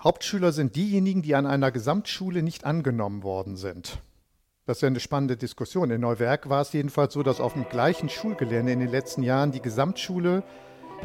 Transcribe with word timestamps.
Hauptschüler 0.00 0.52
sind 0.52 0.76
diejenigen, 0.76 1.22
die 1.22 1.34
an 1.34 1.44
einer 1.44 1.72
Gesamtschule 1.72 2.44
nicht 2.44 2.64
angenommen 2.64 3.24
worden 3.24 3.56
sind. 3.56 3.98
Das 4.64 4.76
ist 4.76 4.82
ja 4.82 4.86
eine 4.86 5.00
spannende 5.00 5.36
Diskussion. 5.36 5.90
In 5.90 6.00
Neuwerk 6.00 6.48
war 6.48 6.60
es 6.60 6.72
jedenfalls 6.72 7.14
so, 7.14 7.24
dass 7.24 7.40
auf 7.40 7.54
dem 7.54 7.68
gleichen 7.68 8.08
Schulgelände 8.08 8.70
in 8.70 8.78
den 8.78 8.90
letzten 8.90 9.24
Jahren 9.24 9.50
die 9.50 9.60
Gesamtschule 9.60 10.44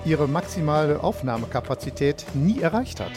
ihre 0.05 0.27
maximale 0.27 1.01
Aufnahmekapazität 1.03 2.23
nie 2.35 2.61
erreicht 2.61 2.99
hat. 2.99 3.13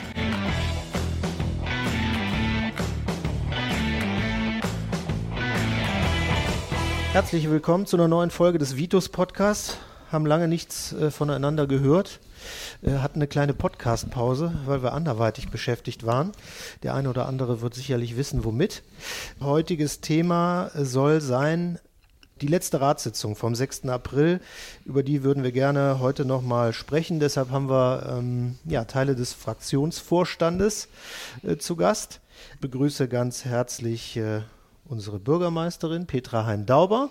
Herzlich 7.12 7.50
willkommen 7.50 7.84
zu 7.84 7.98
einer 7.98 8.08
neuen 8.08 8.30
Folge 8.30 8.56
des 8.56 8.78
Vitus 8.78 9.10
Podcasts. 9.10 9.76
Haben 10.10 10.24
lange 10.24 10.48
nichts 10.48 10.94
äh, 10.94 11.10
voneinander 11.10 11.66
gehört. 11.66 12.20
Äh, 12.82 12.98
hatten 12.98 13.18
eine 13.18 13.26
kleine 13.26 13.54
Podcast-Pause, 13.54 14.54
weil 14.64 14.82
wir 14.82 14.92
anderweitig 14.92 15.50
beschäftigt 15.50 16.06
waren. 16.06 16.32
Der 16.82 16.94
eine 16.94 17.10
oder 17.10 17.26
andere 17.26 17.60
wird 17.60 17.74
sicherlich 17.74 18.16
wissen, 18.16 18.44
womit. 18.44 18.82
Heutiges 19.40 20.00
Thema 20.00 20.70
soll 20.74 21.20
sein 21.20 21.78
die 22.40 22.48
letzte 22.48 22.80
Ratssitzung 22.80 23.34
vom 23.34 23.54
6. 23.54 23.86
April, 23.86 24.40
über 24.84 25.02
die 25.02 25.22
würden 25.22 25.42
wir 25.42 25.52
gerne 25.52 26.00
heute 26.00 26.24
nochmal 26.24 26.72
sprechen. 26.72 27.18
Deshalb 27.18 27.50
haben 27.50 27.70
wir 27.70 28.14
ähm, 28.18 28.58
ja, 28.64 28.84
Teile 28.84 29.16
des 29.16 29.32
Fraktionsvorstandes 29.32 30.88
äh, 31.42 31.56
zu 31.56 31.76
Gast. 31.76 32.20
Ich 32.54 32.60
begrüße 32.60 33.08
ganz 33.08 33.44
herzlich 33.46 34.16
äh, 34.18 34.42
unsere 34.84 35.18
Bürgermeisterin 35.18 36.06
Petra 36.06 36.44
Hein-Dauber 36.44 37.08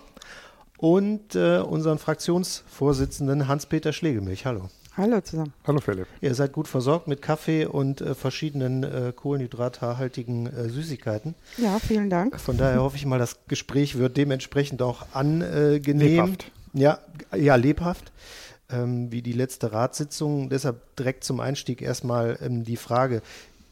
und 0.78 1.34
äh, 1.34 1.58
unseren 1.58 1.98
Fraktionsvorsitzenden 1.98 3.48
Hans-Peter 3.48 3.92
Schlegelmilch. 3.92 4.46
Hallo. 4.46 4.70
Hallo 4.96 5.20
zusammen. 5.20 5.52
Hallo 5.66 5.80
Philipp. 5.80 6.06
Ihr 6.22 6.34
seid 6.34 6.52
gut 6.52 6.68
versorgt 6.68 7.06
mit 7.06 7.20
Kaffee 7.20 7.66
und 7.66 8.00
äh, 8.00 8.14
verschiedenen 8.14 8.82
äh, 8.82 9.12
kohlenhydrathaltigen 9.14 10.46
äh, 10.46 10.70
Süßigkeiten. 10.70 11.34
Ja, 11.58 11.78
vielen 11.78 12.08
Dank. 12.08 12.40
Von 12.40 12.56
daher 12.56 12.80
hoffe 12.80 12.96
ich 12.96 13.04
mal, 13.04 13.18
das 13.18 13.36
Gespräch 13.46 13.98
wird 13.98 14.16
dementsprechend 14.16 14.80
auch 14.80 15.04
angenehm. 15.12 15.98
Lebhaft. 15.98 16.50
Ja, 16.72 16.98
ja, 17.36 17.56
lebhaft. 17.56 18.10
Ähm, 18.70 19.12
wie 19.12 19.20
die 19.20 19.32
letzte 19.32 19.72
Ratssitzung. 19.72 20.48
Deshalb 20.48 20.96
direkt 20.96 21.24
zum 21.24 21.40
Einstieg 21.40 21.82
erstmal 21.82 22.38
ähm, 22.40 22.64
die 22.64 22.78
Frage, 22.78 23.20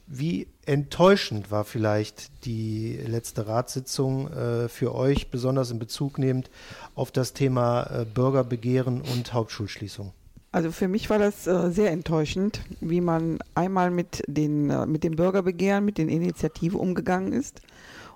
wie 0.06 0.46
enttäuschend 0.66 1.50
war 1.50 1.64
vielleicht 1.64 2.44
die 2.44 2.98
letzte 2.98 3.46
Ratssitzung 3.46 4.30
äh, 4.30 4.68
für 4.68 4.94
euch, 4.94 5.30
besonders 5.30 5.70
in 5.70 5.78
Bezug 5.78 6.18
nehmend 6.18 6.50
auf 6.94 7.10
das 7.10 7.32
Thema 7.32 7.84
äh, 7.84 8.04
Bürgerbegehren 8.04 9.00
und 9.00 9.32
Hauptschulschließung? 9.32 10.12
Also 10.54 10.70
für 10.70 10.86
mich 10.86 11.10
war 11.10 11.18
das 11.18 11.48
äh, 11.48 11.72
sehr 11.72 11.90
enttäuschend, 11.90 12.60
wie 12.80 13.00
man 13.00 13.40
einmal 13.56 13.90
mit, 13.90 14.22
den, 14.28 14.70
äh, 14.70 14.86
mit 14.86 15.02
dem 15.02 15.16
Bürgerbegehren, 15.16 15.84
mit 15.84 15.98
den 15.98 16.08
Initiativen 16.08 16.78
umgegangen 16.78 17.32
ist 17.32 17.60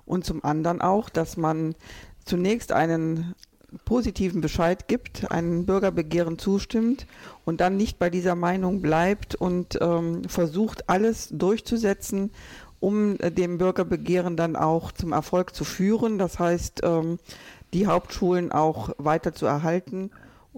und 0.05 0.23
zum 0.23 0.45
anderen 0.45 0.79
auch, 0.79 1.09
dass 1.09 1.35
man 1.35 1.75
zunächst 2.23 2.71
einen 2.71 3.35
positiven 3.83 4.39
Bescheid 4.39 4.87
gibt, 4.87 5.29
einem 5.29 5.65
Bürgerbegehren 5.65 6.39
zustimmt 6.39 7.07
und 7.43 7.59
dann 7.59 7.75
nicht 7.75 7.99
bei 7.99 8.09
dieser 8.09 8.35
Meinung 8.35 8.81
bleibt 8.81 9.35
und 9.35 9.77
ähm, 9.81 10.23
versucht, 10.23 10.89
alles 10.89 11.27
durchzusetzen, 11.33 12.31
um 12.79 13.17
äh, 13.19 13.33
dem 13.33 13.57
Bürgerbegehren 13.57 14.37
dann 14.37 14.55
auch 14.55 14.93
zum 14.93 15.11
Erfolg 15.11 15.53
zu 15.53 15.65
führen. 15.65 16.17
Das 16.17 16.39
heißt, 16.39 16.83
ähm, 16.83 17.19
die 17.73 17.87
Hauptschulen 17.87 18.53
auch 18.53 18.91
weiter 18.97 19.33
zu 19.33 19.45
erhalten 19.45 20.09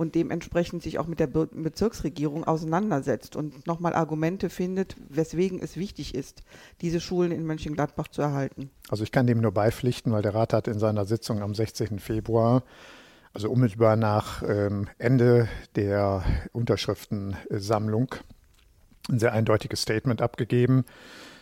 und 0.02 0.16
dementsprechend 0.16 0.82
sich 0.82 0.98
auch 0.98 1.06
mit 1.06 1.20
der 1.20 1.28
Be 1.28 1.48
Bezirksregierung 1.52 2.44
auseinandersetzt 2.44 3.36
und 3.36 3.68
nochmal 3.68 3.94
Argumente 3.94 4.50
findet, 4.50 4.96
weswegen 5.10 5.60
es 5.62 5.78
wichtig 5.78 6.16
ist, 6.16 6.42
diese 6.82 7.00
Schulen 7.00 7.32
in 7.32 7.46
Mönchengladbach 7.46 8.08
zu 8.08 8.24
erhalten. 8.24 8.72
Also 8.90 9.04
ich 9.04 9.12
kann 9.12 9.28
dem 9.28 9.42
nur 9.42 9.52
beipflichten, 9.52 10.12
weil 10.12 10.24
der 10.24 10.34
Rat 10.34 10.54
hat 10.54 10.68
in 10.68 10.80
seiner 10.80 11.06
Sitzung 11.06 11.44
am 11.44 11.54
16. 11.54 12.00
Februar 12.00 12.64
also 13.34 13.50
unmittelbar 13.50 13.96
nach 13.96 14.44
ähm, 14.44 14.90
Ende 14.98 15.48
der 15.76 16.24
Unterschriftensammlung, 16.52 18.16
ein 19.10 19.20
sehr 19.20 19.34
eindeutiges 19.34 19.84
Statement 19.84 20.22
abgegeben. 20.22 20.84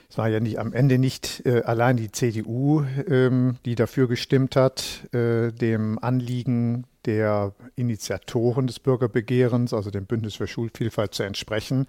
Es 0.09 0.17
war 0.17 0.27
ja 0.27 0.39
nicht, 0.39 0.57
am 0.57 0.73
Ende 0.73 0.97
nicht 0.97 1.45
äh, 1.45 1.61
allein 1.61 1.95
die 1.95 2.11
CDU, 2.11 2.83
ähm, 3.07 3.57
die 3.65 3.75
dafür 3.75 4.07
gestimmt 4.07 4.55
hat, 4.55 5.13
äh, 5.13 5.51
dem 5.51 5.99
Anliegen 5.99 6.85
der 7.05 7.53
Initiatoren 7.75 8.65
des 8.65 8.79
Bürgerbegehrens, 8.79 9.71
also 9.71 9.91
dem 9.91 10.05
Bündnis 10.05 10.35
für 10.35 10.47
Schulvielfalt, 10.47 11.13
zu 11.13 11.23
entsprechen. 11.23 11.85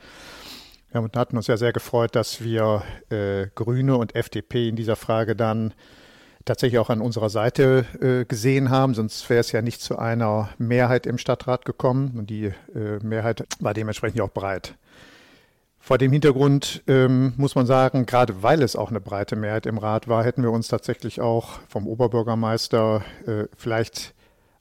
Wir 0.93 1.09
hatten 1.15 1.37
uns 1.37 1.47
ja 1.47 1.57
sehr 1.57 1.73
gefreut, 1.73 2.15
dass 2.15 2.43
wir 2.43 2.83
äh, 3.11 3.47
Grüne 3.55 3.97
und 3.97 4.15
FDP 4.15 4.69
in 4.69 4.77
dieser 4.77 4.97
Frage 4.97 5.35
dann 5.35 5.73
tatsächlich 6.45 6.79
auch 6.79 6.91
an 6.91 7.01
unserer 7.01 7.31
Seite 7.31 7.87
äh, 8.01 8.25
gesehen 8.25 8.71
haben, 8.71 8.95
sonst 8.95 9.29
wäre 9.31 9.41
es 9.41 9.53
ja 9.53 9.63
nicht 9.63 9.81
zu 9.81 9.99
einer 9.99 10.51
Mehrheit 10.59 11.07
im 11.07 11.17
Stadtrat 11.17 11.65
gekommen 11.65 12.15
und 12.19 12.29
die 12.29 12.47
äh, 12.75 12.99
Mehrheit 13.03 13.47
war 13.61 13.73
dementsprechend 13.73 14.21
auch 14.21 14.31
breit. 14.31 14.75
Vor 15.83 15.97
dem 15.97 16.13
Hintergrund 16.13 16.83
ähm, 16.87 17.33
muss 17.37 17.55
man 17.55 17.67
sagen, 17.67 18.05
gerade 18.05 18.43
weil 18.43 18.63
es 18.63 18.77
auch 18.77 18.91
eine 18.91 19.01
breite 19.01 19.35
Mehrheit 19.35 19.65
im 19.65 19.79
Rat 19.79 20.09
war, 20.09 20.23
hätten 20.23 20.43
wir 20.43 20.53
uns 20.53 20.69
tatsächlich 20.69 21.21
auch 21.21 21.59
vom 21.69 21.89
Oberbürgermeister 21.89 23.03
äh, 23.27 23.45
vielleicht 23.57 24.15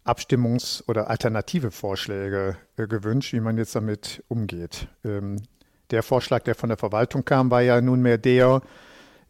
Abstimmungs- 0.05 0.81
oder 0.87 1.09
alternative 1.09 1.71
Vorschläge 1.71 2.57
äh, 2.77 2.87
gewünscht, 2.87 3.33
wie 3.33 3.41
man 3.41 3.57
jetzt 3.57 3.75
damit 3.75 4.23
umgeht. 4.29 4.87
Ähm, 5.03 5.43
der 5.91 6.03
Vorschlag, 6.03 6.43
der 6.43 6.55
von 6.55 6.69
der 6.69 6.77
Verwaltung 6.77 7.25
kam, 7.25 7.51
war 7.51 7.61
ja 7.61 7.81
nunmehr 7.81 8.17
der, 8.17 8.61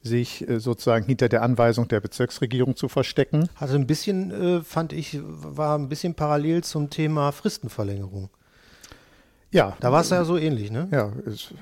sich 0.02 0.48
äh, 0.48 0.60
sozusagen 0.60 1.06
hinter 1.06 1.28
der 1.28 1.42
Anweisung 1.42 1.88
der 1.88 2.00
Bezirksregierung 2.00 2.76
zu 2.76 2.88
verstecken. 2.88 3.50
Hatte 3.56 3.76
ein 3.76 3.88
bisschen, 3.88 4.32
äh, 4.32 4.62
fand 4.62 4.94
ich, 4.94 5.20
war 5.22 5.78
ein 5.78 5.90
bisschen 5.90 6.16
parallel 6.16 6.64
zum 6.64 6.90
Thema 6.90 7.32
Fristenverlängerung. 7.32 8.30
Ja. 9.52 9.76
Da 9.80 9.92
war 9.92 10.02
es 10.02 10.10
ja 10.10 10.24
so 10.24 10.38
ähnlich, 10.38 10.72
ne? 10.72 10.88
Ja, 10.92 11.12
es, 11.26 11.54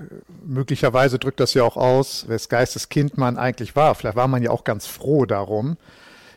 möglicherweise 0.45 1.19
drückt 1.19 1.39
das 1.39 1.53
ja 1.53 1.63
auch 1.63 1.77
aus, 1.77 2.27
wes 2.27 2.49
Geisteskind 2.49 3.17
man 3.17 3.37
eigentlich 3.37 3.75
war. 3.75 3.95
Vielleicht 3.95 4.17
war 4.17 4.27
man 4.27 4.43
ja 4.43 4.51
auch 4.51 4.63
ganz 4.63 4.87
froh 4.87 5.25
darum, 5.25 5.77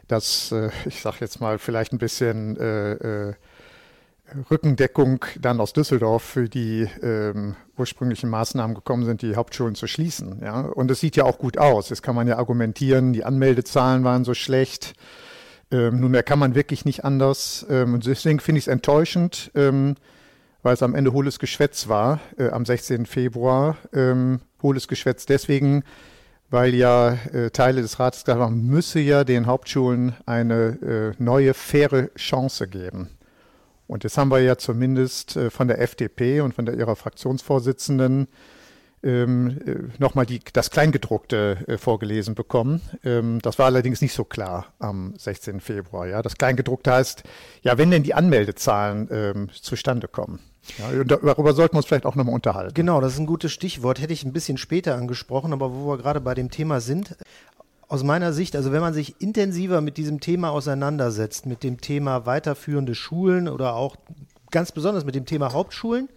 dass, 0.07 0.53
äh, 0.53 0.71
ich 0.87 1.01
sag 1.01 1.21
jetzt 1.21 1.41
mal, 1.41 1.59
vielleicht 1.59 1.93
ein 1.93 1.99
bisschen 1.99 2.57
äh, 2.57 2.93
äh, 2.93 3.35
Rückendeckung 4.51 5.25
dann 5.41 5.61
aus 5.61 5.73
Düsseldorf 5.73 6.23
für 6.23 6.49
die 6.49 6.89
ähm, 7.03 7.57
ursprünglichen 7.77 8.31
Maßnahmen 8.31 8.75
gekommen 8.75 9.05
sind, 9.05 9.23
die 9.23 9.35
Hauptschulen 9.35 9.75
zu 9.75 9.87
schließen. 9.87 10.41
Ja? 10.43 10.61
Und 10.61 10.91
es 10.91 11.01
sieht 11.01 11.17
ja 11.17 11.25
auch 11.25 11.39
gut 11.39 11.59
aus. 11.59 11.89
Jetzt 11.91 12.03
kann 12.03 12.15
man 12.15 12.29
ja 12.29 12.39
argumentieren, 12.39 13.13
die 13.13 13.25
Anmeldezahlen 13.25 14.05
waren 14.05 14.25
so 14.25 14.35
schlecht. 14.35 14.95
Ähm, 15.73 16.01
nunmehr 16.01 16.23
kann 16.23 16.39
man 16.39 16.55
wirklich 16.55 16.85
nicht 16.85 17.05
anders. 17.05 17.67
Ähm, 17.69 17.95
und 17.95 18.07
deswegen 18.07 18.41
finde 18.41 18.59
ich 18.59 18.65
es 18.65 18.73
enttäuschend, 18.73 19.51
ähm, 19.55 19.97
weil 20.63 20.75
es 20.75 20.83
am 20.83 20.95
Ende 20.95 21.13
hohles 21.13 21.39
Geschwätz 21.39 21.89
war, 21.89 22.21
äh, 22.39 22.49
am 22.49 22.65
16. 22.65 23.07
Februar. 23.07 23.77
Ähm, 23.93 24.41
hohles 24.63 24.89
Geschwätz 24.89 25.27
deswegen, 25.27 25.85
weil 26.51 26.75
ja 26.75 27.13
äh, 27.33 27.51
Teile 27.51 27.83
des 27.83 27.99
Rates 27.99 28.25
gesagt 28.25 28.41
haben, 28.41 28.67
müsse 28.67 29.01
ja 29.01 29.25
den 29.25 29.47
Hauptschulen 29.47 30.15
eine 30.27 31.15
äh, 31.19 31.23
neue, 31.23 31.55
faire 31.55 32.11
Chance 32.17 32.69
geben. 32.69 33.09
Und 33.87 34.05
jetzt 34.05 34.19
haben 34.19 34.31
wir 34.31 34.41
ja 34.41 34.57
zumindest 34.57 35.37
äh, 35.37 35.51
von 35.51 35.69
der 35.69 35.81
FDP 35.81 36.41
und 36.43 36.55
von 36.55 36.67
der, 36.67 36.77
ihrer 36.77 36.97
Fraktionsvorsitzenden 36.97 38.29
ähm, 39.03 39.59
äh, 39.67 39.75
nochmal 39.99 40.27
das 40.53 40.71
Kleingedruckte 40.71 41.59
äh, 41.67 41.79
vorgelesen 41.79 42.35
bekommen. 42.35 42.81
Ähm, 43.05 43.41
das 43.43 43.59
war 43.59 43.67
allerdings 43.67 44.01
nicht 44.01 44.13
so 44.13 44.25
klar 44.25 44.67
am 44.79 45.15
16. 45.17 45.61
Februar. 45.61 46.07
Ja. 46.07 46.23
Das 46.23 46.37
Kleingedruckte 46.37 46.93
heißt, 46.93 47.23
ja, 47.63 47.79
wenn 47.79 47.91
denn 47.91 48.03
die 48.03 48.15
Anmeldezahlen 48.15 49.09
ähm, 49.11 49.49
zustande 49.61 50.09
kommen. 50.09 50.41
Ja, 50.79 51.05
darüber 51.05 51.55
sollten 51.55 51.75
wir 51.75 51.79
uns 51.79 51.87
vielleicht 51.87 52.05
auch 52.05 52.17
nochmal 52.17 52.35
unterhalten. 52.35 52.75
Genau, 52.75 53.01
das 53.01 53.15
ist 53.15 53.19
ein 53.19 53.27
gutes 53.27 53.51
Stichwort. 53.51 54.01
Hätte 54.01 54.13
ich 54.13 54.25
ein 54.25 54.33
bisschen 54.33 54.59
später 54.59 54.95
angesprochen, 54.95 55.53
aber 55.53 55.73
wo 55.73 55.89
wir 55.89 55.99
gerade 55.99 56.21
bei 56.21 56.35
dem 56.35 56.51
Thema 56.51 56.81
sind, 56.81 57.17
aus 57.89 58.05
meiner 58.05 58.33
Sicht, 58.33 58.55
also 58.55 58.71
wenn 58.71 58.83
man 58.83 58.95
sich 58.95 59.21
intensiver 59.21 59.81
mit 59.81 59.97
diesem 59.97 60.21
Thema 60.21 60.51
auseinandersetzt, 60.51 61.47
mit 61.47 61.65
dem 61.65 61.81
Thema 61.81 62.25
weiterführende 62.25 62.95
Schulen 62.95 63.49
oder 63.49 63.75
auch 63.75 63.97
ganz 64.51 64.71
besonders 64.71 65.05
mit 65.05 65.15
dem 65.15 65.27
Thema 65.27 65.53
Hauptschulen, 65.53 66.09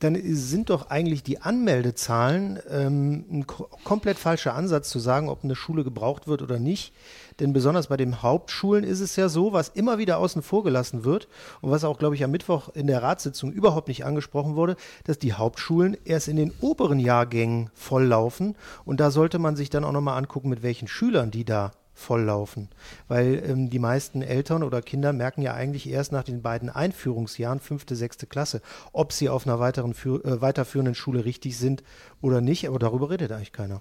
dann 0.00 0.18
sind 0.34 0.70
doch 0.70 0.88
eigentlich 0.88 1.22
die 1.22 1.42
Anmeldezahlen 1.42 2.58
ähm, 2.70 3.24
ein 3.30 3.46
komplett 3.46 4.18
falscher 4.18 4.54
Ansatz 4.54 4.88
zu 4.88 4.98
sagen, 4.98 5.28
ob 5.28 5.44
eine 5.44 5.54
Schule 5.54 5.84
gebraucht 5.84 6.26
wird 6.26 6.40
oder 6.40 6.58
nicht. 6.58 6.94
Denn 7.38 7.52
besonders 7.52 7.88
bei 7.88 7.98
den 7.98 8.22
Hauptschulen 8.22 8.82
ist 8.82 9.00
es 9.00 9.16
ja 9.16 9.28
so, 9.28 9.52
was 9.52 9.68
immer 9.68 9.98
wieder 9.98 10.18
außen 10.18 10.42
vor 10.42 10.64
gelassen 10.64 11.04
wird 11.04 11.28
und 11.60 11.70
was 11.70 11.84
auch, 11.84 11.98
glaube 11.98 12.14
ich, 12.14 12.24
am 12.24 12.30
Mittwoch 12.30 12.70
in 12.70 12.86
der 12.86 13.02
Ratssitzung 13.02 13.52
überhaupt 13.52 13.88
nicht 13.88 14.04
angesprochen 14.04 14.56
wurde, 14.56 14.76
dass 15.04 15.18
die 15.18 15.34
Hauptschulen 15.34 15.96
erst 16.04 16.28
in 16.28 16.36
den 16.36 16.52
oberen 16.60 16.98
Jahrgängen 16.98 17.70
volllaufen. 17.74 18.56
Und 18.86 19.00
da 19.00 19.10
sollte 19.10 19.38
man 19.38 19.54
sich 19.54 19.68
dann 19.68 19.84
auch 19.84 19.92
nochmal 19.92 20.16
angucken, 20.16 20.48
mit 20.48 20.62
welchen 20.62 20.88
Schülern 20.88 21.30
die 21.30 21.44
da 21.44 21.72
volllaufen. 22.00 22.68
Weil 23.08 23.42
ähm, 23.46 23.70
die 23.70 23.78
meisten 23.78 24.22
Eltern 24.22 24.62
oder 24.62 24.82
Kinder 24.82 25.12
merken 25.12 25.42
ja 25.42 25.54
eigentlich 25.54 25.88
erst 25.88 26.12
nach 26.12 26.24
den 26.24 26.42
beiden 26.42 26.68
Einführungsjahren, 26.68 27.60
fünfte, 27.60 27.94
sechste 27.94 28.26
Klasse, 28.26 28.62
ob 28.92 29.12
sie 29.12 29.28
auf 29.28 29.46
einer 29.46 29.60
weiteren, 29.60 29.92
äh, 29.92 30.40
weiterführenden 30.40 30.94
Schule 30.94 31.24
richtig 31.24 31.56
sind 31.58 31.82
oder 32.20 32.40
nicht. 32.40 32.66
Aber 32.66 32.78
darüber 32.78 33.10
redet 33.10 33.32
eigentlich 33.32 33.52
keiner. 33.52 33.80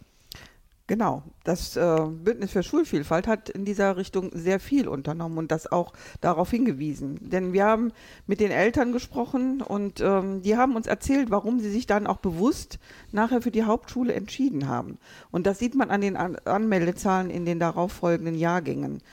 Genau, 0.89 1.21
das 1.44 1.77
äh, 1.77 2.00
Bündnis 2.09 2.50
für 2.50 2.63
Schulvielfalt 2.63 3.27
hat 3.27 3.47
in 3.47 3.63
dieser 3.63 3.95
Richtung 3.95 4.31
sehr 4.33 4.59
viel 4.59 4.88
unternommen 4.88 5.38
und 5.38 5.51
das 5.51 5.71
auch 5.71 5.94
darauf 6.19 6.50
hingewiesen. 6.50 7.30
Denn 7.30 7.53
wir 7.53 7.65
haben 7.65 7.91
mit 8.25 8.39
den 8.39 8.50
Eltern 8.50 8.91
gesprochen 8.91 9.62
und 9.62 10.01
ähm, 10.01 10.41
die 10.41 10.57
haben 10.57 10.75
uns 10.75 10.88
erzählt, 10.88 11.30
warum 11.30 11.59
sie 11.59 11.69
sich 11.69 11.86
dann 11.86 12.07
auch 12.07 12.18
bewusst 12.18 12.80
nachher 13.12 13.44
für 13.44 13.51
die 13.51 13.65
Hauptschule 13.65 14.13
entschieden 14.13 14.68
haben. 14.68 14.97
Und 15.30 15.45
das 15.45 15.59
sieht 15.59 15.75
man 15.75 15.91
an 15.91 16.01
den 16.01 16.18
an 16.18 16.38
Anmeldezahlen 16.45 17.30
in 17.30 17.45
den 17.45 17.59
darauffolgenden 17.59 18.33
Jahrgängen. 18.33 19.03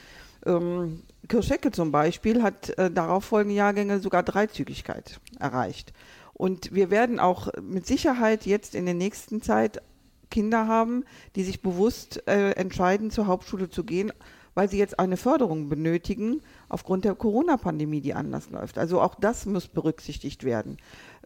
Ähm, 0.46 1.02
Kirschecke 1.28 1.73
zum 1.73 1.93
Beispiel 1.93 2.43
hat 2.43 2.70
äh, 2.78 2.90
darauffolgende 2.90 3.55
Jahrgänge 3.55 4.00
sogar 4.00 4.23
Dreizügigkeit 4.23 5.20
erreicht. 5.38 5.93
Und 6.32 6.75
wir 6.75 6.90
werden 6.90 7.20
auch 7.20 7.49
mit 7.61 7.87
Sicherheit 7.87 8.46
jetzt 8.46 8.75
in 8.75 8.87
der 8.87 8.94
nächsten 8.94 9.43
Zeit 9.43 9.82
Kinder 10.31 10.67
haben, 10.67 11.05
die 11.34 11.44
sich 11.44 11.62
bewusst 11.62 12.23
äh, 12.26 12.50
entscheiden, 12.52 13.11
zur 13.11 13.26
Hauptschule 13.26 13.70
zu 13.70 13.84
gehen, 13.84 14.12
weil 14.55 14.70
sie 14.70 14.78
jetzt 14.78 14.99
eine 14.99 15.17
Förderung 15.17 15.69
benötigen 15.69 16.43
aufgrund 16.69 17.05
der 17.05 17.14
Corona-Pandemie, 17.14 18.00
die 18.00 18.14
anders 18.14 18.50
läuft. 18.50 18.78
Also 18.78 19.00
auch 19.00 19.14
das 19.14 19.46
muss 19.46 19.69
berücksichtigt 19.69 20.43
werden. 20.44 20.78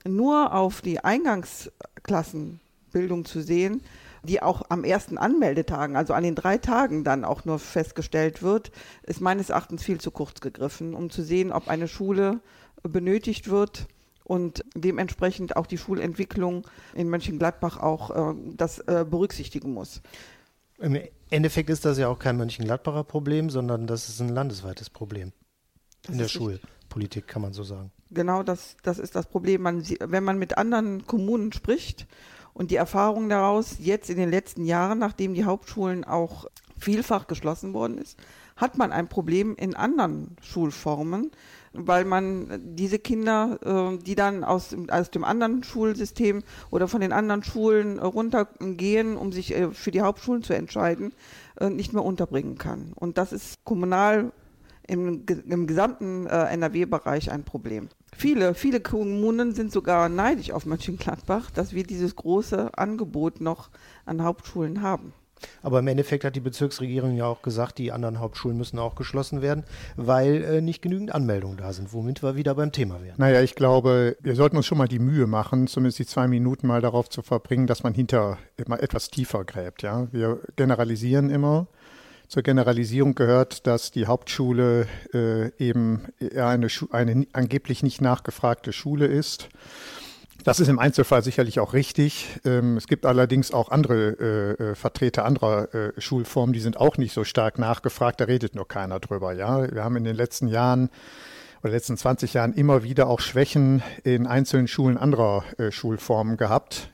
Nur 0.04 0.52
auf 0.52 0.82
die 0.82 1.02
Eingangsklassenbildung 1.04 3.24
zu 3.24 3.40
sehen, 3.40 3.82
die 4.24 4.42
auch 4.42 4.62
am 4.68 4.84
ersten 4.84 5.16
Anmeldetagen, 5.16 5.96
also 5.96 6.12
an 6.12 6.24
den 6.24 6.34
drei 6.34 6.58
Tagen 6.58 7.04
dann 7.04 7.24
auch 7.24 7.44
nur 7.44 7.58
festgestellt 7.58 8.42
wird, 8.42 8.72
ist 9.04 9.20
meines 9.20 9.50
Erachtens 9.50 9.84
viel 9.84 10.00
zu 10.00 10.10
kurz 10.10 10.40
gegriffen, 10.40 10.94
um 10.94 11.08
zu 11.08 11.22
sehen, 11.22 11.52
ob 11.52 11.68
eine 11.68 11.86
Schule 11.88 12.40
benötigt 12.82 13.48
wird 13.48 13.86
und 14.30 14.64
dementsprechend 14.76 15.56
auch 15.56 15.66
die 15.66 15.76
Schulentwicklung 15.76 16.64
in 16.94 17.08
Mönchengladbach 17.08 17.78
auch 17.78 18.30
äh, 18.30 18.34
das 18.54 18.78
äh, 18.78 19.04
berücksichtigen 19.04 19.74
muss. 19.74 20.02
Im 20.78 20.96
Endeffekt 21.30 21.68
ist 21.68 21.84
das 21.84 21.98
ja 21.98 22.06
auch 22.06 22.20
kein 22.20 22.36
Mönchengladbacher 22.36 23.02
Problem, 23.02 23.50
sondern 23.50 23.88
das 23.88 24.08
ist 24.08 24.20
ein 24.20 24.28
landesweites 24.28 24.88
Problem. 24.88 25.32
Das 26.02 26.12
in 26.12 26.18
der 26.18 26.28
Schulpolitik 26.28 27.26
kann 27.26 27.42
man 27.42 27.52
so 27.52 27.64
sagen. 27.64 27.90
Genau, 28.12 28.44
das, 28.44 28.76
das 28.84 29.00
ist 29.00 29.16
das 29.16 29.26
Problem. 29.26 29.62
Man, 29.62 29.84
wenn 29.98 30.22
man 30.22 30.38
mit 30.38 30.56
anderen 30.56 31.08
Kommunen 31.08 31.52
spricht 31.52 32.06
und 32.54 32.70
die 32.70 32.76
Erfahrung 32.76 33.28
daraus 33.28 33.78
jetzt 33.80 34.10
in 34.10 34.16
den 34.16 34.30
letzten 34.30 34.64
Jahren, 34.64 35.00
nachdem 35.00 35.34
die 35.34 35.44
Hauptschulen 35.44 36.04
auch 36.04 36.46
vielfach 36.78 37.26
geschlossen 37.26 37.74
worden 37.74 37.98
ist, 37.98 38.16
hat 38.54 38.78
man 38.78 38.92
ein 38.92 39.08
Problem 39.08 39.56
in 39.56 39.74
anderen 39.74 40.36
Schulformen, 40.40 41.32
weil 41.72 42.04
man 42.04 42.60
diese 42.74 42.98
Kinder, 42.98 43.58
äh, 43.62 44.02
die 44.02 44.14
dann 44.14 44.44
aus, 44.44 44.74
aus 44.88 45.10
dem 45.10 45.24
anderen 45.24 45.62
Schulsystem 45.62 46.42
oder 46.70 46.88
von 46.88 47.00
den 47.00 47.12
anderen 47.12 47.42
Schulen 47.42 47.98
runtergehen, 47.98 49.16
um 49.16 49.32
sich 49.32 49.54
äh, 49.54 49.70
für 49.70 49.90
die 49.90 50.00
Hauptschulen 50.00 50.42
zu 50.42 50.54
entscheiden, 50.54 51.12
äh, 51.60 51.70
nicht 51.70 51.92
mehr 51.92 52.04
unterbringen 52.04 52.58
kann. 52.58 52.92
Und 52.94 53.18
das 53.18 53.32
ist 53.32 53.64
kommunal 53.64 54.32
im, 54.86 55.24
im 55.48 55.68
gesamten 55.68 56.26
NRW-Bereich 56.26 57.30
ein 57.30 57.44
Problem. 57.44 57.88
Viele, 58.12 58.54
viele 58.54 58.80
Kommunen 58.80 59.54
sind 59.54 59.70
sogar 59.70 60.08
neidisch 60.08 60.50
auf 60.50 60.66
Mönchengladbach, 60.66 61.52
dass 61.52 61.72
wir 61.72 61.84
dieses 61.84 62.16
große 62.16 62.76
Angebot 62.76 63.40
noch 63.40 63.70
an 64.04 64.24
Hauptschulen 64.24 64.82
haben. 64.82 65.12
Aber 65.62 65.78
im 65.78 65.88
Endeffekt 65.88 66.24
hat 66.24 66.36
die 66.36 66.40
Bezirksregierung 66.40 67.16
ja 67.16 67.26
auch 67.26 67.42
gesagt, 67.42 67.78
die 67.78 67.92
anderen 67.92 68.20
Hauptschulen 68.20 68.56
müssen 68.56 68.78
auch 68.78 68.94
geschlossen 68.94 69.42
werden, 69.42 69.64
weil 69.96 70.42
äh, 70.42 70.60
nicht 70.60 70.82
genügend 70.82 71.14
Anmeldungen 71.14 71.56
da 71.56 71.72
sind, 71.72 71.92
womit 71.92 72.22
wir 72.22 72.36
wieder 72.36 72.54
beim 72.54 72.72
Thema 72.72 73.02
wären. 73.02 73.14
Naja, 73.18 73.40
ich 73.42 73.54
glaube, 73.54 74.16
wir 74.20 74.36
sollten 74.36 74.56
uns 74.56 74.66
schon 74.66 74.78
mal 74.78 74.88
die 74.88 74.98
Mühe 74.98 75.26
machen, 75.26 75.66
zumindest 75.66 75.98
die 75.98 76.06
zwei 76.06 76.28
Minuten 76.28 76.66
mal 76.66 76.80
darauf 76.80 77.08
zu 77.08 77.22
verbringen, 77.22 77.66
dass 77.66 77.82
man 77.82 77.94
hinter 77.94 78.38
immer 78.56 78.82
etwas 78.82 79.10
tiefer 79.10 79.44
gräbt. 79.44 79.82
Ja? 79.82 80.08
Wir 80.12 80.40
generalisieren 80.56 81.30
immer. 81.30 81.66
Zur 82.28 82.44
Generalisierung 82.44 83.16
gehört, 83.16 83.66
dass 83.66 83.90
die 83.90 84.06
Hauptschule 84.06 84.86
äh, 85.12 85.50
eben 85.58 86.02
eine, 86.36 86.68
eine 86.92 87.26
angeblich 87.32 87.82
nicht 87.82 88.00
nachgefragte 88.00 88.72
Schule 88.72 89.06
ist 89.06 89.48
das 90.44 90.60
ist 90.60 90.68
im 90.68 90.78
Einzelfall 90.78 91.22
sicherlich 91.22 91.60
auch 91.60 91.72
richtig. 91.72 92.26
Ähm, 92.44 92.76
es 92.76 92.86
gibt 92.86 93.06
allerdings 93.06 93.52
auch 93.52 93.70
andere 93.70 94.56
äh, 94.58 94.62
äh, 94.62 94.74
Vertreter 94.74 95.24
anderer 95.24 95.74
äh, 95.74 96.00
Schulformen, 96.00 96.52
die 96.52 96.60
sind 96.60 96.76
auch 96.76 96.96
nicht 96.96 97.12
so 97.12 97.24
stark 97.24 97.58
nachgefragt, 97.58 98.20
da 98.20 98.24
redet 98.24 98.54
nur 98.54 98.66
keiner 98.66 99.00
drüber. 99.00 99.32
Ja, 99.32 99.70
wir 99.72 99.84
haben 99.84 99.96
in 99.96 100.04
den 100.04 100.16
letzten 100.16 100.48
Jahren 100.48 100.90
oder 101.62 101.72
letzten 101.72 101.96
20 101.96 102.34
Jahren 102.34 102.54
immer 102.54 102.82
wieder 102.82 103.08
auch 103.08 103.20
Schwächen 103.20 103.82
in 104.02 104.26
einzelnen 104.26 104.66
Schulen 104.66 104.96
anderer 104.96 105.44
Schulformen 105.68 106.38
gehabt. 106.38 106.90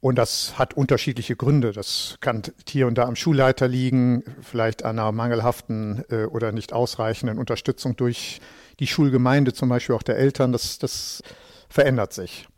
Und 0.00 0.16
das 0.16 0.58
hat 0.58 0.74
unterschiedliche 0.74 1.36
Gründe. 1.36 1.70
Das 1.70 2.16
kann 2.20 2.42
hier 2.68 2.88
und 2.88 2.98
da 2.98 3.04
am 3.04 3.14
Schulleiter 3.14 3.68
liegen, 3.68 4.24
vielleicht 4.42 4.84
einer 4.84 5.12
mangelhaften 5.12 6.02
oder 6.30 6.50
nicht 6.50 6.72
ausreichenden 6.72 7.38
Unterstützung 7.38 7.94
durch 7.94 8.40
die 8.80 8.88
Schulgemeinde, 8.88 9.52
zum 9.52 9.68
Beispiel 9.68 9.94
auch 9.94 10.02
der 10.02 10.16
Eltern. 10.16 10.50
Das, 10.50 10.80
das 10.80 11.22
verändert 11.68 12.12
sich. 12.12 12.48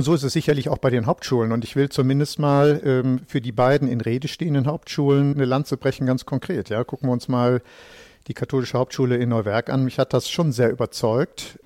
Und 0.00 0.04
so 0.04 0.14
ist 0.14 0.22
es 0.22 0.32
sicherlich 0.32 0.70
auch 0.70 0.78
bei 0.78 0.88
den 0.88 1.04
Hauptschulen. 1.04 1.52
Und 1.52 1.62
ich 1.62 1.76
will 1.76 1.90
zumindest 1.90 2.38
mal 2.38 2.80
ähm, 2.86 3.20
für 3.26 3.42
die 3.42 3.52
beiden 3.52 3.86
in 3.86 4.00
Rede 4.00 4.28
stehenden 4.28 4.66
Hauptschulen 4.66 5.34
eine 5.34 5.44
Lanze 5.44 5.76
brechen, 5.76 6.06
ganz 6.06 6.24
konkret. 6.24 6.70
Ja, 6.70 6.84
gucken 6.84 7.10
wir 7.10 7.12
uns 7.12 7.28
mal 7.28 7.60
die 8.26 8.32
katholische 8.32 8.78
Hauptschule 8.78 9.18
in 9.18 9.28
Neuwerk 9.28 9.68
an. 9.68 9.84
Mich 9.84 9.98
hat 9.98 10.14
das 10.14 10.30
schon 10.30 10.52
sehr 10.52 10.70
überzeugt, 10.70 11.58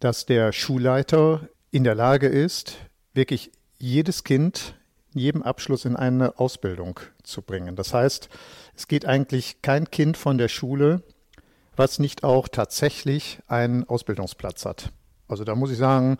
dass 0.00 0.24
der 0.24 0.52
Schulleiter 0.52 1.50
in 1.70 1.84
der 1.84 1.94
Lage 1.94 2.28
ist, 2.28 2.78
wirklich 3.12 3.50
jedes 3.76 4.24
Kind 4.24 4.74
jedem 5.12 5.42
Abschluss 5.42 5.84
in 5.84 5.96
eine 5.96 6.40
Ausbildung 6.40 6.98
zu 7.24 7.42
bringen. 7.42 7.76
Das 7.76 7.92
heißt, 7.92 8.30
es 8.74 8.88
geht 8.88 9.04
eigentlich 9.04 9.60
kein 9.60 9.90
Kind 9.90 10.16
von 10.16 10.38
der 10.38 10.48
Schule, 10.48 11.02
was 11.76 11.98
nicht 11.98 12.24
auch 12.24 12.48
tatsächlich 12.48 13.40
einen 13.48 13.86
Ausbildungsplatz 13.86 14.64
hat. 14.64 14.92
Also 15.28 15.44
da 15.44 15.54
muss 15.54 15.70
ich 15.70 15.76
sagen, 15.76 16.16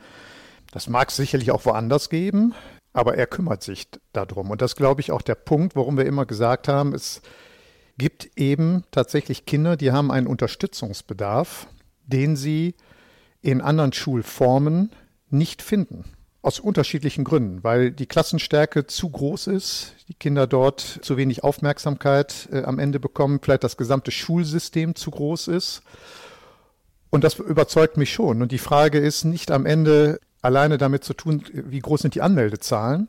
das 0.72 0.88
mag 0.88 1.10
es 1.10 1.16
sicherlich 1.16 1.50
auch 1.50 1.64
woanders 1.64 2.10
geben, 2.10 2.54
aber 2.92 3.16
er 3.16 3.26
kümmert 3.26 3.62
sich 3.62 3.88
darum. 4.12 4.50
Und 4.50 4.62
das 4.62 4.76
glaube 4.76 5.00
ich 5.00 5.12
auch 5.12 5.22
der 5.22 5.34
Punkt, 5.34 5.76
warum 5.76 5.96
wir 5.96 6.06
immer 6.06 6.26
gesagt 6.26 6.68
haben, 6.68 6.94
es 6.94 7.20
gibt 7.98 8.30
eben 8.36 8.84
tatsächlich 8.90 9.46
Kinder, 9.46 9.76
die 9.76 9.92
haben 9.92 10.10
einen 10.10 10.26
Unterstützungsbedarf, 10.26 11.66
den 12.06 12.36
sie 12.36 12.74
in 13.42 13.60
anderen 13.60 13.92
Schulformen 13.92 14.92
nicht 15.30 15.62
finden. 15.62 16.04
Aus 16.42 16.60
unterschiedlichen 16.60 17.24
Gründen, 17.24 17.64
weil 17.64 17.90
die 17.90 18.06
Klassenstärke 18.06 18.86
zu 18.86 19.10
groß 19.10 19.48
ist, 19.48 19.94
die 20.08 20.14
Kinder 20.14 20.46
dort 20.46 20.80
zu 20.80 21.16
wenig 21.16 21.42
Aufmerksamkeit 21.42 22.48
äh, 22.52 22.62
am 22.62 22.78
Ende 22.78 23.00
bekommen, 23.00 23.40
vielleicht 23.42 23.64
das 23.64 23.76
gesamte 23.76 24.12
Schulsystem 24.12 24.94
zu 24.94 25.10
groß 25.10 25.48
ist. 25.48 25.82
Und 27.10 27.24
das 27.24 27.38
überzeugt 27.38 27.96
mich 27.96 28.12
schon. 28.12 28.42
Und 28.42 28.52
die 28.52 28.58
Frage 28.58 28.98
ist 28.98 29.24
nicht 29.24 29.50
am 29.50 29.66
Ende, 29.66 30.20
alleine 30.46 30.78
damit 30.78 31.04
zu 31.04 31.12
tun, 31.12 31.44
wie 31.52 31.80
groß 31.80 32.02
sind 32.02 32.14
die 32.14 32.22
Anmeldezahlen, 32.22 33.08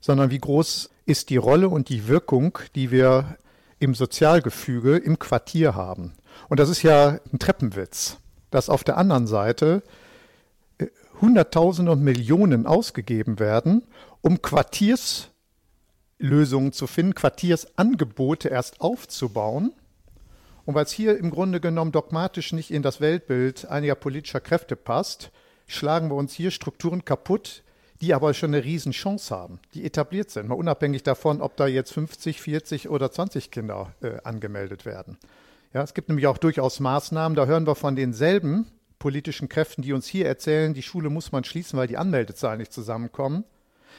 sondern 0.00 0.30
wie 0.30 0.38
groß 0.38 0.90
ist 1.06 1.30
die 1.30 1.36
Rolle 1.36 1.68
und 1.68 1.88
die 1.88 2.08
Wirkung, 2.08 2.58
die 2.74 2.90
wir 2.90 3.36
im 3.78 3.94
Sozialgefüge 3.94 4.96
im 4.96 5.18
Quartier 5.18 5.74
haben. 5.74 6.12
Und 6.48 6.60
das 6.60 6.68
ist 6.68 6.82
ja 6.82 7.18
ein 7.32 7.38
Treppenwitz, 7.38 8.18
dass 8.50 8.68
auf 8.68 8.84
der 8.84 8.96
anderen 8.96 9.26
Seite 9.26 9.82
äh, 10.78 10.86
Hunderttausende 11.20 11.92
und 11.92 12.02
Millionen 12.02 12.66
ausgegeben 12.66 13.38
werden, 13.38 13.82
um 14.20 14.42
Quartierslösungen 14.42 16.72
zu 16.72 16.86
finden, 16.86 17.14
Quartiersangebote 17.14 18.48
erst 18.48 18.80
aufzubauen. 18.80 19.72
Und 20.66 20.74
weil 20.74 20.84
es 20.84 20.92
hier 20.92 21.18
im 21.18 21.30
Grunde 21.30 21.60
genommen 21.60 21.92
dogmatisch 21.92 22.52
nicht 22.52 22.70
in 22.70 22.82
das 22.82 23.00
Weltbild 23.00 23.66
einiger 23.66 23.94
politischer 23.94 24.40
Kräfte 24.40 24.76
passt, 24.76 25.30
schlagen 25.74 26.08
wir 26.10 26.16
uns 26.16 26.34
hier 26.34 26.50
Strukturen 26.50 27.04
kaputt, 27.04 27.62
die 28.00 28.14
aber 28.14 28.32
schon 28.32 28.54
eine 28.54 28.64
Riesenchance 28.64 29.34
haben, 29.34 29.60
die 29.74 29.84
etabliert 29.84 30.30
sind, 30.30 30.48
mal 30.48 30.54
unabhängig 30.54 31.02
davon, 31.02 31.40
ob 31.40 31.56
da 31.56 31.66
jetzt 31.66 31.92
50, 31.92 32.40
40 32.40 32.88
oder 32.88 33.10
20 33.10 33.50
Kinder 33.50 33.92
äh, 34.00 34.18
angemeldet 34.24 34.86
werden. 34.86 35.18
Ja, 35.74 35.82
es 35.82 35.94
gibt 35.94 36.08
nämlich 36.08 36.26
auch 36.26 36.38
durchaus 36.38 36.80
Maßnahmen, 36.80 37.36
da 37.36 37.46
hören 37.46 37.66
wir 37.66 37.74
von 37.74 37.96
denselben 37.96 38.66
politischen 38.98 39.48
Kräften, 39.48 39.82
die 39.82 39.92
uns 39.92 40.06
hier 40.06 40.26
erzählen, 40.26 40.74
die 40.74 40.82
Schule 40.82 41.10
muss 41.10 41.32
man 41.32 41.44
schließen, 41.44 41.78
weil 41.78 41.86
die 41.86 41.96
Anmeldezahlen 41.96 42.58
nicht 42.58 42.72
zusammenkommen, 42.72 43.44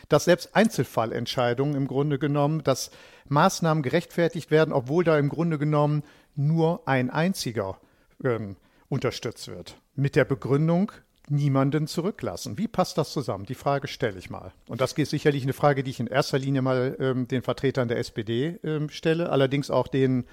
dass 0.10 0.26
selbst 0.26 0.56
Einzelfallentscheidungen 0.56 1.76
im 1.76 1.88
Grunde 1.88 2.20
genommen, 2.20 2.64
dass 2.64 2.92
Maßnahmen 3.28 3.84
gerechtfertigt 3.84 4.52
werden, 4.52 4.74
obwohl 4.74 5.04
da 5.04 5.18
im 5.18 5.30
Grunde 5.30 5.58
genommen 5.58 6.04
nur 6.36 6.88
ein 6.88 7.10
einziger 7.10 7.78
ähm, 8.24 8.56
unterstützt 8.90 9.48
wird. 9.48 9.78
Mit 9.96 10.16
der 10.16 10.26
Begründung, 10.26 10.92
niemanden 11.32 11.88
zurücklassen. 11.88 12.58
Wie 12.58 12.68
passt 12.68 12.98
das 12.98 13.12
zusammen? 13.12 13.46
Die 13.46 13.56
Frage 13.56 13.88
stelle 13.88 14.20
ich 14.20 14.30
mal. 14.30 14.52
Und 14.68 14.82
das 14.82 14.94
ist 14.94 15.10
sicherlich 15.10 15.44
eine 15.44 15.54
Frage, 15.54 15.84
die 15.84 15.92
ich 15.92 16.00
in 16.00 16.08
erster 16.08 16.38
Linie 16.38 16.62
mal 16.62 16.96
ähm, 17.00 17.28
den 17.28 17.42
Vertretern 17.42 17.88
der 17.88 17.98
SPD 17.98 18.60
ähm, 18.64 18.90
stelle, 18.90 19.30
allerdings 19.30 19.72
auch 19.72 19.88
den 19.88 20.26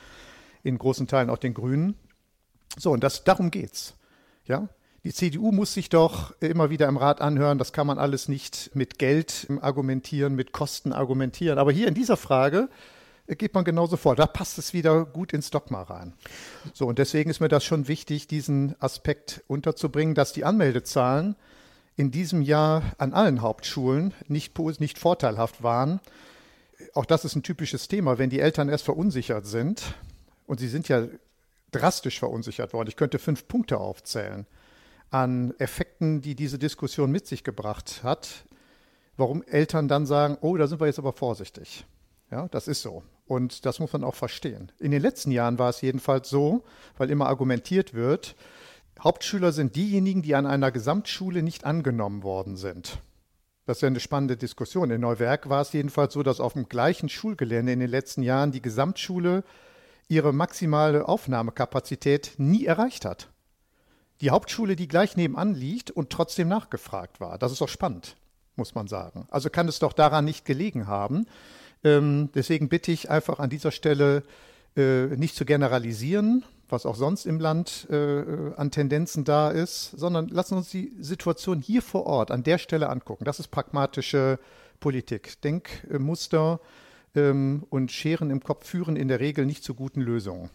in 0.62 0.76
großen 0.76 1.06
Teilen 1.06 1.30
auch 1.30 1.38
den 1.38 1.54
Grünen. 1.54 1.94
So, 2.76 2.90
und 2.90 3.02
das, 3.02 3.24
darum 3.24 3.50
geht's. 3.50 3.94
Ja, 4.46 4.68
die 5.04 5.12
CDU 5.12 5.52
muss 5.52 5.74
sich 5.74 5.88
doch 5.88 6.34
immer 6.40 6.70
wieder 6.70 6.88
im 6.88 6.96
Rat 6.96 7.20
anhören, 7.20 7.58
das 7.58 7.72
kann 7.72 7.86
man 7.86 7.98
alles 7.98 8.28
nicht 8.28 8.74
mit 8.74 8.98
Geld 8.98 9.46
argumentieren, 9.60 10.34
mit 10.34 10.52
Kosten 10.52 10.92
argumentieren. 10.92 11.58
Aber 11.58 11.72
hier 11.72 11.88
in 11.88 11.94
dieser 11.94 12.16
Frage 12.16 12.68
geht 13.36 13.54
man 13.54 13.64
genauso 13.64 13.96
vor. 13.96 14.16
Da 14.16 14.26
passt 14.26 14.58
es 14.58 14.72
wieder 14.72 15.04
gut 15.04 15.32
ins 15.32 15.50
Dogma 15.50 15.82
rein. 15.82 16.14
So, 16.72 16.86
und 16.86 16.98
deswegen 16.98 17.30
ist 17.30 17.40
mir 17.40 17.48
das 17.48 17.64
schon 17.64 17.88
wichtig, 17.88 18.26
diesen 18.26 18.74
Aspekt 18.80 19.42
unterzubringen, 19.46 20.14
dass 20.14 20.32
die 20.32 20.44
Anmeldezahlen 20.44 21.36
in 21.96 22.10
diesem 22.10 22.42
Jahr 22.42 22.82
an 22.98 23.12
allen 23.12 23.42
Hauptschulen 23.42 24.14
nicht, 24.28 24.58
nicht 24.80 24.98
vorteilhaft 24.98 25.62
waren. 25.62 26.00
Auch 26.94 27.04
das 27.04 27.24
ist 27.24 27.34
ein 27.34 27.42
typisches 27.42 27.88
Thema, 27.88 28.18
wenn 28.18 28.30
die 28.30 28.40
Eltern 28.40 28.68
erst 28.68 28.84
verunsichert 28.84 29.46
sind, 29.46 29.82
und 30.46 30.60
sie 30.60 30.68
sind 30.68 30.88
ja 30.88 31.06
drastisch 31.72 32.18
verunsichert 32.18 32.72
worden. 32.72 32.88
Ich 32.88 32.96
könnte 32.96 33.18
fünf 33.18 33.46
Punkte 33.48 33.78
aufzählen 33.78 34.46
an 35.10 35.54
Effekten, 35.58 36.20
die 36.20 36.34
diese 36.34 36.58
Diskussion 36.58 37.10
mit 37.10 37.26
sich 37.26 37.44
gebracht 37.44 38.00
hat, 38.02 38.44
warum 39.16 39.42
Eltern 39.42 39.88
dann 39.88 40.06
sagen, 40.06 40.38
oh, 40.40 40.56
da 40.56 40.66
sind 40.66 40.80
wir 40.80 40.86
jetzt 40.86 40.98
aber 40.98 41.12
vorsichtig. 41.12 41.84
Ja, 42.30 42.48
das 42.48 42.68
ist 42.68 42.82
so. 42.82 43.02
Und 43.28 43.66
das 43.66 43.78
muss 43.78 43.92
man 43.92 44.04
auch 44.04 44.14
verstehen. 44.14 44.72
In 44.78 44.90
den 44.90 45.02
letzten 45.02 45.30
Jahren 45.30 45.58
war 45.58 45.70
es 45.70 45.80
jedenfalls 45.80 46.28
so, 46.28 46.64
weil 46.96 47.10
immer 47.10 47.26
argumentiert 47.26 47.94
wird, 47.94 48.34
Hauptschüler 49.00 49.52
sind 49.52 49.76
diejenigen, 49.76 50.22
die 50.22 50.34
an 50.34 50.46
einer 50.46 50.72
Gesamtschule 50.72 51.42
nicht 51.42 51.64
angenommen 51.64 52.24
worden 52.24 52.56
sind. 52.56 52.98
Das 53.66 53.78
ist 53.78 53.82
ja 53.82 53.88
eine 53.88 54.00
spannende 54.00 54.36
Diskussion. 54.36 54.90
In 54.90 55.02
Neuwerk 55.02 55.48
war 55.48 55.60
es 55.60 55.72
jedenfalls 55.72 56.14
so, 56.14 56.24
dass 56.24 56.40
auf 56.40 56.54
dem 56.54 56.68
gleichen 56.68 57.08
Schulgelände 57.08 57.72
in 57.72 57.80
den 57.80 57.90
letzten 57.90 58.22
Jahren 58.22 58.50
die 58.50 58.62
Gesamtschule 58.62 59.44
ihre 60.08 60.32
maximale 60.32 61.06
Aufnahmekapazität 61.06 62.32
nie 62.38 62.64
erreicht 62.64 63.04
hat 63.04 63.28
die 64.20 64.30
Hauptschule, 64.30 64.76
die 64.76 64.88
gleich 64.88 65.16
nebenan 65.16 65.54
liegt 65.54 65.90
und 65.90 66.10
trotzdem 66.10 66.48
nachgefragt 66.48 67.20
war. 67.20 67.38
Das 67.38 67.52
ist 67.52 67.60
doch 67.60 67.68
spannend, 67.68 68.16
muss 68.56 68.74
man 68.74 68.88
sagen. 68.88 69.26
Also 69.30 69.50
kann 69.50 69.68
es 69.68 69.78
doch 69.78 69.92
daran 69.92 70.24
nicht 70.24 70.44
gelegen 70.44 70.86
haben. 70.86 71.26
Ähm, 71.84 72.30
deswegen 72.34 72.68
bitte 72.68 72.92
ich 72.92 73.10
einfach 73.10 73.38
an 73.38 73.50
dieser 73.50 73.70
Stelle 73.70 74.22
äh, 74.76 75.06
nicht 75.16 75.36
zu 75.36 75.44
generalisieren, 75.44 76.44
was 76.68 76.86
auch 76.86 76.96
sonst 76.96 77.26
im 77.26 77.40
Land 77.40 77.86
äh, 77.90 78.54
an 78.56 78.70
Tendenzen 78.70 79.24
da 79.24 79.50
ist, 79.50 79.92
sondern 79.92 80.28
lassen 80.28 80.56
uns 80.56 80.70
die 80.70 80.92
Situation 81.00 81.60
hier 81.60 81.82
vor 81.82 82.06
Ort 82.06 82.30
an 82.30 82.42
der 82.42 82.58
Stelle 82.58 82.88
angucken. 82.88 83.24
Das 83.24 83.40
ist 83.40 83.48
pragmatische 83.48 84.38
Politik. 84.80 85.40
Denkmuster 85.42 86.60
ähm, 87.14 87.64
und 87.70 87.90
Scheren 87.90 88.30
im 88.30 88.42
Kopf 88.42 88.66
führen 88.66 88.96
in 88.96 89.08
der 89.08 89.20
Regel 89.20 89.46
nicht 89.46 89.64
zu 89.64 89.74
guten 89.74 90.00
Lösungen. 90.00 90.50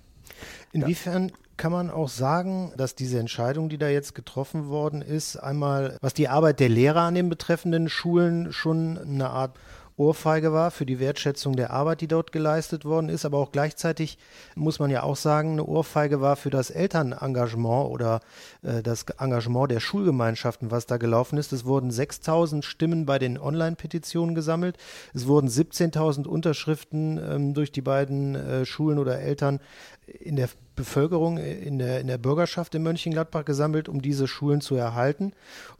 Inwiefern 0.71 1.31
kann 1.57 1.71
man 1.71 1.89
auch 1.89 2.09
sagen, 2.09 2.73
dass 2.77 2.95
diese 2.95 3.19
Entscheidung, 3.19 3.69
die 3.69 3.77
da 3.77 3.87
jetzt 3.87 4.15
getroffen 4.15 4.69
worden 4.69 5.01
ist, 5.01 5.37
einmal 5.37 5.97
was 6.01 6.13
die 6.13 6.27
Arbeit 6.27 6.59
der 6.59 6.69
Lehrer 6.69 7.01
an 7.01 7.15
den 7.15 7.29
betreffenden 7.29 7.89
Schulen 7.89 8.51
schon 8.51 8.97
eine 8.97 9.29
Art 9.29 9.55
Ohrfeige 9.95 10.51
war 10.53 10.71
für 10.71 10.85
die 10.85 10.99
Wertschätzung 10.99 11.55
der 11.55 11.71
Arbeit, 11.71 12.01
die 12.01 12.07
dort 12.07 12.31
geleistet 12.31 12.85
worden 12.85 13.09
ist, 13.09 13.25
aber 13.25 13.37
auch 13.37 13.51
gleichzeitig 13.51 14.17
muss 14.55 14.79
man 14.79 14.89
ja 14.89 15.03
auch 15.03 15.15
sagen, 15.15 15.53
eine 15.53 15.65
Ohrfeige 15.65 16.19
war 16.19 16.35
für 16.35 16.49
das 16.49 16.69
Elternengagement 16.69 17.89
oder 17.89 18.19
äh, 18.63 18.81
das 18.81 19.05
Engagement 19.19 19.71
der 19.71 19.79
Schulgemeinschaften, 19.79 20.71
was 20.71 20.87
da 20.87 20.97
gelaufen 20.97 21.37
ist. 21.37 21.53
Es 21.53 21.65
wurden 21.65 21.91
6000 21.91 22.65
Stimmen 22.65 23.05
bei 23.05 23.19
den 23.19 23.37
Online-Petitionen 23.37 24.35
gesammelt. 24.35 24.77
Es 25.13 25.27
wurden 25.27 25.47
17.000 25.47 26.25
Unterschriften 26.27 27.19
ähm, 27.23 27.53
durch 27.53 27.71
die 27.71 27.81
beiden 27.81 28.35
äh, 28.35 28.65
Schulen 28.65 28.97
oder 28.97 29.19
Eltern 29.19 29.59
in 30.07 30.35
der 30.35 30.49
Bevölkerung, 30.75 31.37
in 31.37 31.77
der, 31.77 31.99
in 31.99 32.07
der 32.07 32.17
Bürgerschaft 32.17 32.73
in 32.75 32.83
Mönchengladbach 32.83 33.45
gesammelt, 33.45 33.87
um 33.87 34.01
diese 34.01 34.27
Schulen 34.27 34.59
zu 34.59 34.75
erhalten. 34.75 35.33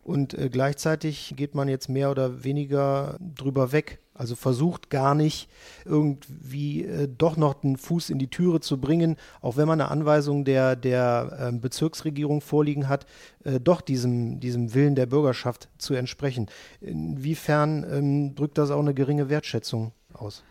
Und 0.04 0.34
äh, 0.36 0.50
gleichzeitig 0.50 1.34
geht 1.36 1.56
man 1.56 1.68
jetzt 1.68 1.90
mehr 1.90 2.12
oder 2.12 2.44
weniger 2.44 3.18
drüber 3.20 3.72
weg. 3.72 4.03
Also 4.16 4.36
versucht 4.36 4.90
gar 4.90 5.16
nicht 5.16 5.50
irgendwie 5.86 6.84
äh, 6.84 7.08
doch 7.08 7.36
noch 7.36 7.56
den 7.56 7.78
Fuß 7.78 8.12
in 8.12 8.20
die 8.20 8.30
Türe 8.30 8.60
zu 8.60 8.80
bringen, 8.80 9.18
auch 9.42 9.58
wenn 9.58 9.68
man 9.68 9.82
eine 9.82 9.90
Anweisung 9.90 10.46
der, 10.46 10.76
der 10.76 11.52
äh, 11.52 11.58
Bezirksregierung 11.58 12.42
vorliegen 12.42 12.88
hat, 12.88 13.08
äh, 13.44 13.60
doch 13.60 13.82
diesem, 13.82 14.40
diesem 14.40 14.74
Willen 14.76 14.96
der 14.96 15.08
Bürgerschaft 15.08 15.68
zu 15.80 15.96
entsprechen. 15.96 16.48
Inwiefern 16.80 17.86
ähm, 17.92 18.36
drückt 18.36 18.60
das 18.60 18.70
auch 18.70 18.82
eine 18.82 18.94
geringe 18.94 19.30
Wertschätzung 19.30 19.94
aus? 20.14 20.44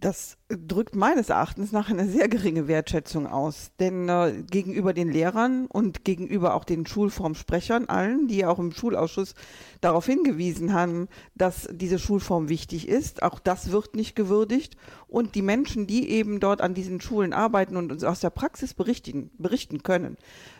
Das 0.00 0.38
drückt 0.48 0.96
meines 0.96 1.28
Erachtens 1.28 1.72
nach 1.72 1.90
eine 1.90 2.08
sehr 2.08 2.28
geringe 2.28 2.66
Wertschätzung 2.68 3.26
aus. 3.26 3.70
Denn 3.78 4.08
äh, 4.08 4.42
gegenüber 4.50 4.92
den 4.92 5.10
Lehrern 5.10 5.66
und 5.66 6.04
gegenüber 6.04 6.54
auch 6.54 6.64
den 6.64 6.86
Schulformsprechern, 6.86 7.86
allen, 7.86 8.26
die 8.26 8.38
ja 8.38 8.48
auch 8.48 8.58
im 8.58 8.72
Schulausschuss 8.72 9.34
darauf 9.80 10.06
hingewiesen 10.06 10.72
haben, 10.72 11.08
dass 11.34 11.68
diese 11.70 11.98
Schulform 11.98 12.48
wichtig 12.48 12.88
ist, 12.88 13.22
auch 13.22 13.38
das 13.38 13.70
wird 13.70 13.94
nicht 13.94 14.16
gewürdigt. 14.16 14.76
Und 15.06 15.34
die 15.34 15.42
Menschen, 15.42 15.86
die 15.86 16.10
eben 16.10 16.40
dort 16.40 16.60
an 16.60 16.74
diesen 16.74 17.00
Schulen 17.00 17.32
arbeiten 17.32 17.76
und 17.76 17.92
uns 17.92 18.02
aus 18.02 18.20
der 18.20 18.30
Praxis 18.30 18.74
berichten, 18.74 19.30
berichten 19.38 19.82
können, 19.82 20.16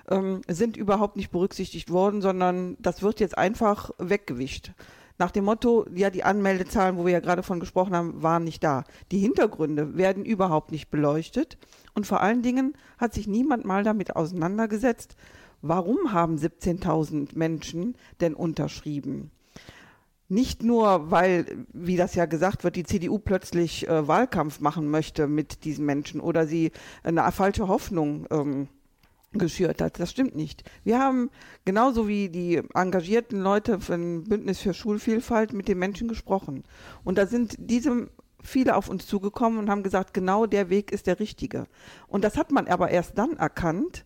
ähm, 0.09 0.43
sind 0.49 0.77
überhaupt 0.77 1.17
nicht 1.17 1.31
berücksichtigt 1.31 1.91
worden, 1.91 2.21
sondern 2.21 2.77
das 2.79 3.03
wird 3.03 3.21
jetzt 3.21 3.39
einfach 3.39 3.91
weggewischt 3.99 4.73
nach 5.21 5.31
dem 5.31 5.45
Motto, 5.45 5.87
ja, 5.95 6.09
die 6.09 6.25
Anmeldezahlen, 6.25 6.97
wo 6.97 7.05
wir 7.05 7.13
ja 7.13 7.21
gerade 7.21 7.43
von 7.43 7.61
gesprochen 7.61 7.95
haben, 7.95 8.23
waren 8.23 8.43
nicht 8.43 8.65
da. 8.65 8.85
Die 9.13 9.19
Hintergründe 9.19 9.97
werden 9.97 10.25
überhaupt 10.25 10.73
nicht 10.73 10.91
beleuchtet 10.91 11.59
und 11.95 12.07
vor 12.07 12.23
allen 12.23 12.41
Dingen 12.43 12.73
hat 12.97 13.13
sich 13.13 13.29
niemand 13.29 13.67
mal 13.67 13.85
damit 13.85 14.17
auseinandergesetzt, 14.17 15.17
warum 15.61 16.13
haben 16.13 16.37
17.000 16.37 17.37
Menschen 17.37 17.97
denn 18.23 18.35
unterschrieben? 18.35 19.31
Nicht 20.29 20.63
nur, 20.63 21.11
weil, 21.11 21.67
wie 21.73 21.97
das 21.97 22.15
ja 22.15 22.25
gesagt 22.25 22.65
wird, 22.65 22.77
die 22.77 22.85
CDU 22.85 23.19
plötzlich 23.19 23.89
äh, 23.89 24.09
Wahlkampf 24.09 24.61
machen 24.61 24.89
möchte 24.89 25.27
mit 25.27 25.65
diesen 25.65 25.85
Menschen 25.85 26.21
oder 26.21 26.47
sie 26.47 26.73
eine 27.03 27.31
falsche 27.31 27.69
Hoffnung 27.69 28.27
ähm, 28.31 28.69
geschürt 29.33 29.81
hat. 29.81 30.01
Das 30.01 30.11
stimmt 30.11 30.35
nicht. 30.35 30.65
Wir 30.83 30.99
haben 30.99 31.31
genauso 31.65 32.09
wie 32.09 32.29
die 32.29 32.63
engagierten 32.75 33.41
Leute 33.41 33.81
von 33.81 34.25
Bündnis 34.25 34.61
für 34.61 34.75
Schulvielfalt 34.75 35.53
mit 35.53 35.69
den 35.69 35.79
Menschen 35.79 36.09
gesprochen. 36.09 36.65
Und 37.05 37.19
da 37.19 37.27
sind 37.27 37.55
diese 37.59 38.09
viele 38.43 38.77
auf 38.77 38.89
uns 38.89 39.07
zugekommen 39.07 39.59
und 39.59 39.71
haben 39.71 39.83
gesagt, 39.83 40.15
genau 40.15 40.47
der 40.47 40.71
Weg 40.71 40.93
ist 40.93 41.07
der 41.07 41.21
richtige. 41.21 41.67
Und 42.09 42.25
das 42.25 42.37
hat 42.37 42.51
man 42.51 42.67
aber 42.67 42.91
erst 42.91 43.19
dann 43.19 43.37
erkannt, 43.37 44.05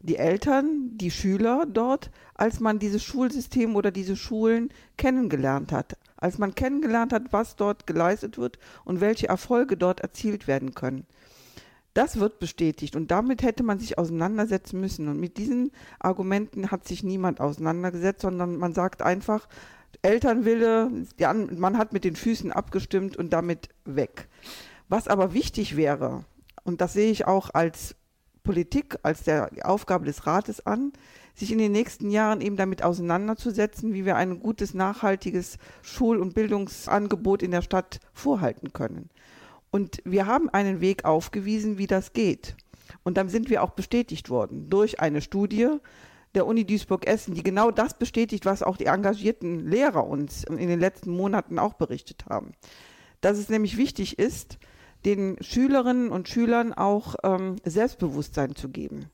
die 0.00 0.16
Eltern, 0.16 0.96
die 0.96 1.10
Schüler 1.10 1.66
dort, 1.66 2.10
als 2.34 2.60
man 2.60 2.78
dieses 2.78 3.02
Schulsystem 3.02 3.74
oder 3.74 3.90
diese 3.90 4.16
Schulen 4.16 4.70
kennengelernt 4.96 5.72
hat. 5.72 5.96
Als 6.16 6.38
man 6.38 6.54
kennengelernt 6.54 7.12
hat, 7.12 7.32
was 7.32 7.56
dort 7.56 7.86
geleistet 7.86 8.38
wird 8.38 8.58
und 8.84 9.00
welche 9.00 9.28
Erfolge 9.28 9.76
dort 9.76 10.00
erzielt 10.00 10.46
werden 10.46 10.74
können. 10.74 11.06
Das 11.98 12.20
wird 12.20 12.38
bestätigt 12.38 12.94
und 12.94 13.10
damit 13.10 13.42
hätte 13.42 13.64
man 13.64 13.80
sich 13.80 13.98
auseinandersetzen 13.98 14.78
müssen. 14.78 15.08
Und 15.08 15.18
mit 15.18 15.36
diesen 15.36 15.72
Argumenten 15.98 16.70
hat 16.70 16.86
sich 16.86 17.02
niemand 17.02 17.40
auseinandergesetzt, 17.40 18.22
sondern 18.22 18.56
man 18.56 18.72
sagt 18.72 19.02
einfach, 19.02 19.48
Elternwille, 20.02 20.92
man 21.56 21.76
hat 21.76 21.92
mit 21.92 22.04
den 22.04 22.14
Füßen 22.14 22.52
abgestimmt 22.52 23.16
und 23.16 23.32
damit 23.32 23.70
weg. 23.84 24.28
Was 24.88 25.08
aber 25.08 25.34
wichtig 25.34 25.76
wäre, 25.76 26.24
und 26.62 26.80
das 26.80 26.92
sehe 26.92 27.10
ich 27.10 27.26
auch 27.26 27.50
als 27.52 27.96
Politik, 28.44 28.96
als 29.02 29.24
der 29.24 29.50
Aufgabe 29.64 30.04
des 30.04 30.24
Rates 30.24 30.64
an, 30.64 30.92
sich 31.34 31.50
in 31.50 31.58
den 31.58 31.72
nächsten 31.72 32.10
Jahren 32.10 32.40
eben 32.40 32.56
damit 32.56 32.84
auseinanderzusetzen, 32.84 33.92
wie 33.92 34.04
wir 34.04 34.14
ein 34.14 34.38
gutes, 34.38 34.72
nachhaltiges 34.72 35.58
Schul- 35.82 36.20
und 36.20 36.32
Bildungsangebot 36.32 37.42
in 37.42 37.50
der 37.50 37.62
Stadt 37.62 37.98
vorhalten 38.12 38.72
können. 38.72 39.10
Und 39.70 40.00
wir 40.04 40.26
haben 40.26 40.48
einen 40.48 40.80
Weg 40.80 41.04
aufgewiesen, 41.04 41.78
wie 41.78 41.86
das 41.86 42.12
geht. 42.12 42.56
Und 43.02 43.16
dann 43.16 43.28
sind 43.28 43.50
wir 43.50 43.62
auch 43.62 43.70
bestätigt 43.70 44.30
worden 44.30 44.70
durch 44.70 45.00
eine 45.00 45.20
Studie 45.20 45.68
der 46.34 46.46
Uni 46.46 46.64
Duisburg-Essen, 46.64 47.34
die 47.34 47.42
genau 47.42 47.70
das 47.70 47.98
bestätigt, 47.98 48.44
was 48.44 48.62
auch 48.62 48.76
die 48.76 48.86
engagierten 48.86 49.60
Lehrer 49.60 50.06
uns 50.06 50.44
in 50.44 50.68
den 50.68 50.80
letzten 50.80 51.10
Monaten 51.10 51.58
auch 51.58 51.74
berichtet 51.74 52.26
haben. 52.28 52.52
Dass 53.20 53.38
es 53.38 53.48
nämlich 53.48 53.76
wichtig 53.76 54.18
ist, 54.18 54.58
den 55.04 55.36
Schülerinnen 55.40 56.10
und 56.10 56.28
Schülern 56.28 56.72
auch 56.72 57.14
ähm, 57.22 57.56
Selbstbewusstsein 57.64 58.54
zu 58.54 58.68
geben. 58.68 59.06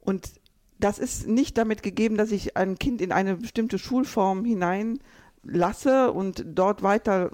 Und 0.00 0.32
das 0.78 0.98
ist 0.98 1.26
nicht 1.26 1.56
damit 1.56 1.82
gegeben, 1.82 2.16
dass 2.16 2.32
ich 2.32 2.56
ein 2.56 2.78
Kind 2.78 3.00
in 3.00 3.12
eine 3.12 3.36
bestimmte 3.36 3.78
Schulform 3.78 4.44
hineinlasse 4.44 6.12
und 6.12 6.44
dort 6.46 6.82
weiter 6.82 7.30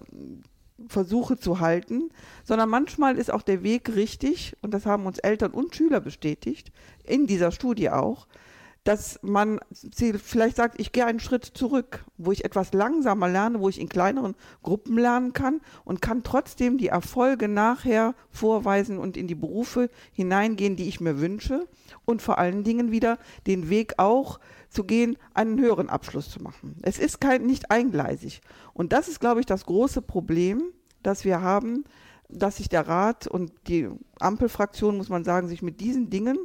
versuche 0.89 1.39
zu 1.39 1.61
halten, 1.61 2.11
sondern 2.45 2.69
manchmal 2.69 3.19
ist 3.19 3.33
auch 3.33 3.43
der 3.43 3.63
Weg 3.63 3.95
richtig, 3.95 4.57
und 4.63 4.73
das 4.75 4.87
haben 4.87 5.07
uns 5.07 5.19
Eltern 5.19 5.53
und 5.53 5.75
Schüler 5.75 6.01
bestätigt, 6.01 6.73
in 7.05 7.27
dieser 7.27 7.53
Studie 7.53 7.91
auch, 7.91 8.27
dass 8.85 9.19
man 9.23 9.61
vielleicht 10.23 10.57
sagt, 10.57 10.81
ich 10.81 10.93
gehe 10.93 11.05
einen 11.05 11.21
Schritt 11.21 11.45
zurück, 11.45 12.05
wo 12.17 12.33
ich 12.33 12.47
etwas 12.47 12.73
langsamer 12.73 13.29
lerne, 13.29 13.61
wo 13.61 13.69
ich 13.69 13.79
in 13.79 13.91
kleineren 13.91 14.35
Gruppen 14.63 14.97
lernen 14.97 15.35
kann 15.35 15.61
und 15.85 16.01
kann 16.01 16.23
trotzdem 16.23 16.79
die 16.79 16.89
Erfolge 16.89 17.47
nachher 17.47 18.15
vorweisen 18.31 18.99
und 18.99 19.19
in 19.19 19.27
die 19.27 19.35
Berufe 19.35 19.91
hineingehen, 20.13 20.77
die 20.77 20.89
ich 20.89 21.01
mir 21.01 21.21
wünsche 21.21 21.69
und 22.07 22.23
vor 22.23 22.39
allen 22.39 22.65
Dingen 22.65 22.91
wieder 22.91 23.19
den 23.47 23.69
Weg 23.69 23.95
auch 23.99 24.41
zu 24.71 24.85
gehen, 24.85 25.19
einen 25.35 25.59
höheren 25.61 25.91
Abschluss 25.91 26.31
zu 26.31 26.43
machen. 26.43 26.77
Es 26.83 26.99
ist 26.99 27.21
kein, 27.21 27.45
nicht 27.45 27.71
eingleisig. 27.71 28.41
Und 28.73 28.93
das 28.93 29.09
ist, 29.09 29.21
glaube 29.21 29.41
ich, 29.41 29.47
das 29.47 29.67
große 29.67 30.00
Problem, 30.00 30.62
das 31.03 31.25
wir 31.25 31.43
haben, 31.43 31.85
dass 32.29 32.59
sich 32.59 32.69
der 32.69 32.87
Rat 32.87 33.27
und 33.27 33.53
die 33.67 33.89
Ampelfraktion, 34.21 34.97
muss 34.97 35.09
man 35.09 35.25
sagen, 35.25 35.49
sich 35.49 35.62
mit 35.62 35.81
diesen 35.81 36.11
Dingen 36.11 36.39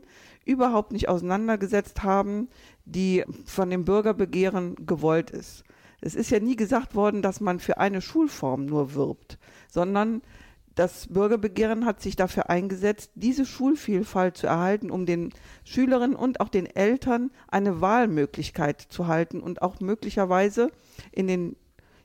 überhaupt 0.44 0.92
nicht 0.92 1.08
auseinandergesetzt 1.10 2.04
haben, 2.04 2.50
die 2.86 3.24
von 3.46 3.70
dem 3.70 3.86
Bürgerbegehren 3.86 4.76
gewollt 4.86 5.32
ist. 5.32 5.64
Es 6.02 6.16
ist 6.16 6.30
ja 6.30 6.40
nie 6.40 6.56
gesagt 6.56 6.96
worden, 6.96 7.22
dass 7.22 7.42
man 7.42 7.60
für 7.60 7.78
eine 7.78 8.02
Schulform 8.02 8.66
nur 8.66 8.94
wirbt, 8.94 9.40
sondern 9.70 10.22
das 10.76 11.08
Bürgerbegehren 11.08 11.86
hat 11.86 12.02
sich 12.02 12.16
dafür 12.16 12.50
eingesetzt, 12.50 13.12
diese 13.16 13.46
Schulvielfalt 13.46 14.38
zu 14.38 14.48
erhalten, 14.48 14.92
um 14.92 15.06
den 15.06 15.34
Schülerinnen 15.64 16.16
und 16.16 16.42
auch 16.42 16.50
den 16.50 16.66
Eltern 16.66 17.32
eine 17.48 17.82
Wahlmöglichkeit 17.82 18.82
zu 18.82 19.08
halten 19.08 19.40
und 19.40 19.62
auch 19.62 19.80
möglicherweise 19.80 20.72
in 21.12 21.28
den 21.28 21.56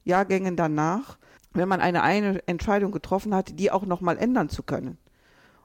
Jahrgängen 0.05 0.57
danach 0.57 1.19
wenn 1.53 1.69
man 1.69 1.81
eine, 1.81 2.03
eine 2.03 2.47
Entscheidung 2.47 2.93
getroffen 2.93 3.35
hat, 3.35 3.59
die 3.59 3.71
auch 3.71 3.85
nochmal 3.85 4.19
ändern 4.19 4.49
zu 4.49 4.63
können. 4.63 4.99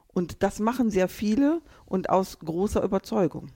Und 0.08 0.44
das 0.44 0.60
machen 0.60 0.90
sehr 0.90 1.10
viele 1.10 1.62
und 1.86 2.10
aus 2.10 2.40
großer 2.40 2.84
Überzeugung. 2.84 3.50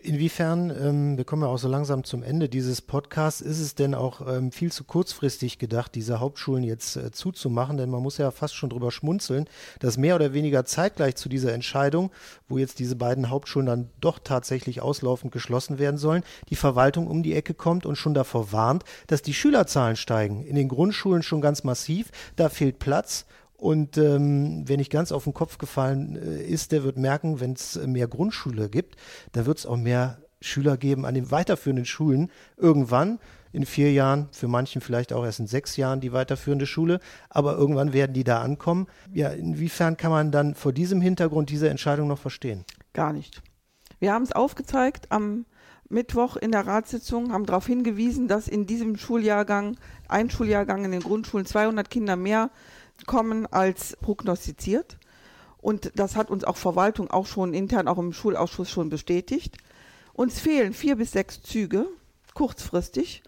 Inwiefern, 0.00 0.70
ähm, 0.70 1.16
wir 1.16 1.24
kommen 1.24 1.42
ja 1.42 1.48
auch 1.48 1.58
so 1.58 1.68
langsam 1.68 2.04
zum 2.04 2.22
Ende 2.22 2.48
dieses 2.48 2.80
Podcasts, 2.80 3.40
ist 3.40 3.60
es 3.60 3.74
denn 3.74 3.94
auch 3.94 4.26
ähm, 4.26 4.50
viel 4.50 4.72
zu 4.72 4.84
kurzfristig 4.84 5.58
gedacht, 5.58 5.94
diese 5.94 6.18
Hauptschulen 6.18 6.64
jetzt 6.64 6.96
äh, 6.96 7.10
zuzumachen? 7.10 7.76
Denn 7.76 7.90
man 7.90 8.02
muss 8.02 8.18
ja 8.18 8.30
fast 8.30 8.54
schon 8.54 8.70
drüber 8.70 8.90
schmunzeln, 8.90 9.48
dass 9.80 9.98
mehr 9.98 10.14
oder 10.14 10.32
weniger 10.32 10.64
zeitgleich 10.64 11.16
zu 11.16 11.28
dieser 11.28 11.52
Entscheidung, 11.52 12.10
wo 12.48 12.58
jetzt 12.58 12.78
diese 12.78 12.96
beiden 12.96 13.30
Hauptschulen 13.30 13.66
dann 13.66 13.90
doch 14.00 14.18
tatsächlich 14.18 14.80
auslaufend 14.80 15.32
geschlossen 15.32 15.78
werden 15.78 15.98
sollen, 15.98 16.22
die 16.48 16.56
Verwaltung 16.56 17.06
um 17.06 17.22
die 17.22 17.34
Ecke 17.34 17.54
kommt 17.54 17.86
und 17.86 17.96
schon 17.96 18.14
davor 18.14 18.52
warnt, 18.52 18.84
dass 19.06 19.22
die 19.22 19.34
Schülerzahlen 19.34 19.96
steigen. 19.96 20.44
In 20.44 20.56
den 20.56 20.68
Grundschulen 20.68 21.22
schon 21.22 21.40
ganz 21.40 21.64
massiv, 21.64 22.10
da 22.36 22.48
fehlt 22.48 22.78
Platz 22.78 23.26
und 23.62 23.96
ähm, 23.96 24.64
wer 24.66 24.76
nicht 24.76 24.90
ganz 24.90 25.12
auf 25.12 25.22
den 25.22 25.34
Kopf 25.34 25.56
gefallen 25.56 26.16
äh, 26.16 26.42
ist, 26.42 26.72
der 26.72 26.82
wird 26.82 26.98
merken, 26.98 27.38
wenn 27.38 27.52
es 27.52 27.76
mehr 27.86 28.08
Grundschule 28.08 28.68
gibt, 28.68 28.96
da 29.30 29.46
wird 29.46 29.58
es 29.58 29.66
auch 29.66 29.76
mehr 29.76 30.18
Schüler 30.40 30.76
geben 30.76 31.06
an 31.06 31.14
den 31.14 31.30
weiterführenden 31.30 31.84
Schulen. 31.84 32.32
Irgendwann 32.56 33.20
in 33.52 33.64
vier 33.64 33.92
Jahren, 33.92 34.26
für 34.32 34.48
manchen 34.48 34.80
vielleicht 34.80 35.12
auch 35.12 35.24
erst 35.24 35.38
in 35.38 35.46
sechs 35.46 35.76
Jahren 35.76 36.00
die 36.00 36.12
weiterführende 36.12 36.66
Schule, 36.66 36.98
aber 37.30 37.56
irgendwann 37.56 37.92
werden 37.92 38.14
die 38.14 38.24
da 38.24 38.42
ankommen. 38.42 38.88
Ja, 39.12 39.28
inwiefern 39.28 39.96
kann 39.96 40.10
man 40.10 40.32
dann 40.32 40.56
vor 40.56 40.72
diesem 40.72 41.00
Hintergrund 41.00 41.48
diese 41.48 41.68
Entscheidung 41.68 42.08
noch 42.08 42.18
verstehen? 42.18 42.64
Gar 42.94 43.12
nicht. 43.12 43.42
Wir 44.00 44.12
haben 44.12 44.24
es 44.24 44.32
aufgezeigt 44.32 45.06
am 45.10 45.46
Mittwoch 45.88 46.34
in 46.34 46.50
der 46.50 46.66
Ratssitzung, 46.66 47.32
haben 47.32 47.46
darauf 47.46 47.68
hingewiesen, 47.68 48.26
dass 48.26 48.48
in 48.48 48.66
diesem 48.66 48.96
Schuljahrgang, 48.96 49.76
ein 50.08 50.30
Schuljahrgang 50.30 50.84
in 50.84 50.90
den 50.90 51.02
Grundschulen 51.02 51.46
200 51.46 51.88
Kinder 51.90 52.16
mehr 52.16 52.50
kommen 53.06 53.46
als 53.46 53.96
prognostiziert. 54.00 54.98
Und 55.58 55.92
das 55.94 56.16
hat 56.16 56.30
uns 56.30 56.44
auch 56.44 56.56
Verwaltung 56.56 57.10
auch 57.10 57.26
schon 57.26 57.54
intern, 57.54 57.88
auch 57.88 57.98
im 57.98 58.12
Schulausschuss 58.12 58.68
schon 58.68 58.88
bestätigt. 58.88 59.58
Uns 60.12 60.40
fehlen 60.40 60.72
vier 60.72 60.96
bis 60.96 61.12
sechs 61.12 61.40
Züge, 61.42 61.86
kurzfristig. 62.34 63.22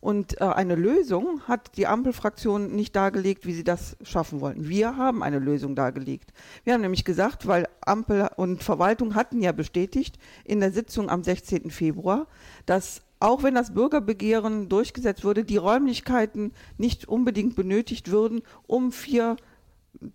Und 0.00 0.40
äh, 0.40 0.44
eine 0.44 0.76
Lösung 0.76 1.42
hat 1.46 1.76
die 1.76 1.86
Ampelfraktion 1.86 2.74
nicht 2.74 2.96
dargelegt, 2.96 3.44
wie 3.44 3.52
sie 3.52 3.64
das 3.64 3.96
schaffen 4.02 4.40
wollen. 4.40 4.66
Wir 4.66 4.96
haben 4.96 5.22
eine 5.22 5.38
Lösung 5.38 5.76
dargelegt. 5.76 6.32
Wir 6.64 6.72
haben 6.72 6.80
nämlich 6.80 7.04
gesagt, 7.04 7.46
weil 7.46 7.68
Ampel 7.82 8.30
und 8.36 8.62
Verwaltung 8.62 9.14
hatten 9.14 9.42
ja 9.42 9.52
bestätigt 9.52 10.18
in 10.44 10.60
der 10.60 10.72
Sitzung 10.72 11.10
am 11.10 11.22
16. 11.22 11.70
Februar, 11.70 12.28
dass 12.64 13.02
auch 13.20 13.42
wenn 13.42 13.54
das 13.54 13.74
Bürgerbegehren 13.74 14.68
durchgesetzt 14.68 15.24
würde, 15.24 15.44
die 15.44 15.58
Räumlichkeiten 15.58 16.52
nicht 16.78 17.06
unbedingt 17.06 17.54
benötigt 17.54 18.10
würden, 18.10 18.42
um 18.66 18.92
vier 18.92 19.36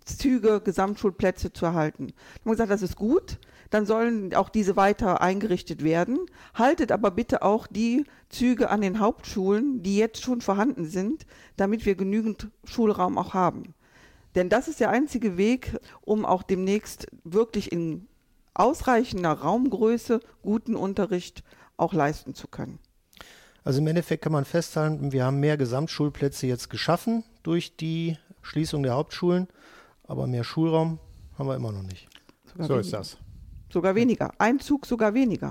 Züge 0.04 0.60
Gesamtschulplätze 0.60 1.52
zu 1.52 1.66
erhalten. 1.66 2.08
Wir 2.08 2.44
haben 2.44 2.50
gesagt, 2.50 2.70
das 2.70 2.82
ist 2.82 2.96
gut, 2.96 3.38
dann 3.70 3.86
sollen 3.86 4.34
auch 4.34 4.48
diese 4.48 4.76
weiter 4.76 5.20
eingerichtet 5.20 5.84
werden. 5.84 6.18
Haltet 6.54 6.90
aber 6.92 7.10
bitte 7.10 7.42
auch 7.42 7.66
die 7.66 8.04
Züge 8.28 8.70
an 8.70 8.80
den 8.80 9.00
Hauptschulen, 9.00 9.82
die 9.82 9.96
jetzt 9.96 10.22
schon 10.22 10.40
vorhanden 10.40 10.86
sind, 10.86 11.26
damit 11.56 11.86
wir 11.86 11.94
genügend 11.94 12.48
Schulraum 12.64 13.18
auch 13.18 13.34
haben. 13.34 13.74
Denn 14.34 14.48
das 14.48 14.68
ist 14.68 14.80
der 14.80 14.90
einzige 14.90 15.36
Weg, 15.36 15.78
um 16.02 16.24
auch 16.24 16.42
demnächst 16.42 17.06
wirklich 17.24 17.70
in 17.70 18.08
ausreichender 18.54 19.32
Raumgröße 19.32 20.20
guten 20.42 20.74
Unterricht 20.74 21.42
auch 21.76 21.92
leisten 21.92 22.34
zu 22.34 22.48
können. 22.48 22.78
Also 23.66 23.80
im 23.80 23.88
Endeffekt 23.88 24.22
kann 24.22 24.30
man 24.30 24.44
festhalten, 24.44 25.10
wir 25.10 25.24
haben 25.24 25.40
mehr 25.40 25.56
Gesamtschulplätze 25.56 26.46
jetzt 26.46 26.70
geschaffen 26.70 27.24
durch 27.42 27.76
die 27.76 28.16
Schließung 28.40 28.84
der 28.84 28.94
Hauptschulen, 28.94 29.48
aber 30.04 30.28
mehr 30.28 30.44
Schulraum 30.44 31.00
haben 31.36 31.48
wir 31.48 31.56
immer 31.56 31.72
noch 31.72 31.82
nicht. 31.82 32.08
Sogar 32.44 32.68
so 32.68 32.74
weniger. 32.74 32.80
ist 32.80 32.92
das. 32.92 33.18
Sogar 33.68 33.96
weniger. 33.96 34.30
Ein 34.38 34.60
Zug 34.60 34.86
sogar 34.86 35.14
weniger. 35.14 35.50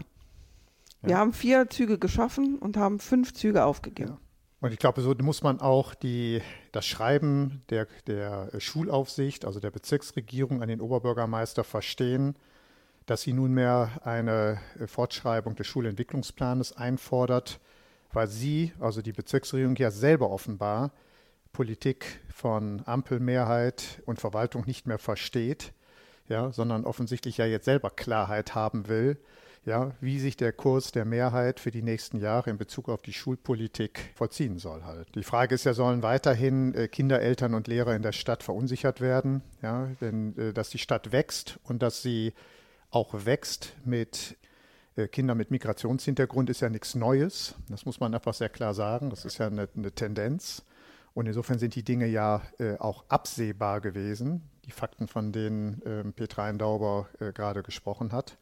Ja. 1.01 1.09
Wir 1.09 1.17
haben 1.17 1.33
vier 1.33 1.69
Züge 1.69 1.99
geschaffen 1.99 2.57
und 2.57 2.77
haben 2.77 2.99
fünf 2.99 3.33
Züge 3.33 3.65
aufgegeben. 3.65 4.11
Ja. 4.11 4.19
Und 4.61 4.71
ich 4.71 4.79
glaube, 4.79 5.01
so 5.01 5.13
muss 5.21 5.43
man 5.43 5.59
auch 5.59 5.93
die, 5.93 6.41
das 6.71 6.85
Schreiben 6.85 7.63
der, 7.69 7.85
der 8.07 8.49
Schulaufsicht, 8.59 9.43
also 9.43 9.59
der 9.59 9.71
Bezirksregierung 9.71 10.61
an 10.61 10.69
den 10.69 10.79
Oberbürgermeister 10.79 11.65
verstehen, 11.65 12.37
dass 13.07 13.23
sie 13.23 13.33
nunmehr 13.33 13.89
eine 14.05 14.61
Fortschreibung 14.85 15.55
des 15.55 15.67
Schulentwicklungsplanes 15.67 16.77
einfordert, 16.77 17.59
weil 18.15 18.27
sie, 18.27 18.71
also 18.79 19.01
die 19.01 19.11
Bezirksregierung, 19.11 19.75
ja 19.75 19.91
selber 19.91 20.31
offenbar 20.31 20.91
Politik 21.51 22.21
von 22.33 22.81
Ampelmehrheit 22.85 24.01
und 24.05 24.19
Verwaltung 24.19 24.65
nicht 24.65 24.87
mehr 24.87 24.99
versteht, 24.99 25.73
ja, 26.27 26.51
sondern 26.51 26.85
offensichtlich 26.85 27.37
ja 27.37 27.45
jetzt 27.45 27.65
selber 27.65 27.89
Klarheit 27.89 28.55
haben 28.55 28.87
will, 28.87 29.17
ja, 29.65 29.91
wie 29.99 30.19
sich 30.19 30.37
der 30.37 30.53
Kurs 30.53 30.91
der 30.91 31.05
Mehrheit 31.05 31.59
für 31.59 31.71
die 31.71 31.81
nächsten 31.81 32.19
Jahre 32.19 32.49
in 32.51 32.57
Bezug 32.57 32.87
auf 32.87 33.01
die 33.01 33.13
Schulpolitik 33.13 34.11
vollziehen 34.15 34.59
soll 34.59 34.83
halt. 34.83 35.13
Die 35.15 35.23
Frage 35.23 35.55
ist 35.55 35.65
ja, 35.65 35.73
sollen 35.73 36.03
weiterhin 36.03 36.73
äh, 36.73 36.87
Kinder, 36.87 37.21
Eltern 37.21 37.53
und 37.53 37.67
Lehrer 37.67 37.95
in 37.95 38.01
der 38.01 38.11
Stadt 38.11 38.43
verunsichert 38.43 39.01
werden, 39.01 39.41
ja, 39.61 39.87
denn 40.01 40.37
äh, 40.37 40.53
dass 40.53 40.69
die 40.69 40.77
Stadt 40.77 41.11
wächst 41.11 41.59
und 41.63 41.81
dass 41.81 42.01
sie 42.01 42.33
auch 42.91 43.25
wächst 43.25 43.73
mit 43.83 44.37
Kinder 45.11 45.35
mit 45.35 45.51
Migrationshintergrund 45.51 46.49
ist 46.49 46.61
ja 46.61 46.69
nichts 46.69 46.95
Neues. 46.95 47.55
Das 47.69 47.85
muss 47.85 47.99
man 47.99 48.13
einfach 48.13 48.33
sehr 48.33 48.49
klar 48.49 48.73
sagen. 48.73 49.09
Das 49.09 49.25
ist 49.25 49.37
ja 49.37 49.47
eine, 49.47 49.67
eine 49.75 49.91
Tendenz. 49.91 50.63
Und 51.13 51.27
insofern 51.27 51.59
sind 51.59 51.75
die 51.75 51.83
Dinge 51.83 52.07
ja 52.07 52.41
äh, 52.59 52.77
auch 52.77 53.05
absehbar 53.07 53.81
gewesen, 53.81 54.49
die 54.65 54.71
Fakten, 54.71 55.07
von 55.07 55.31
denen 55.31 55.81
äh, 55.83 56.03
Petra 56.11 56.43
Eindauber 56.43 57.07
äh, 57.19 57.31
gerade 57.31 57.63
gesprochen 57.63 58.11
hat. 58.11 58.37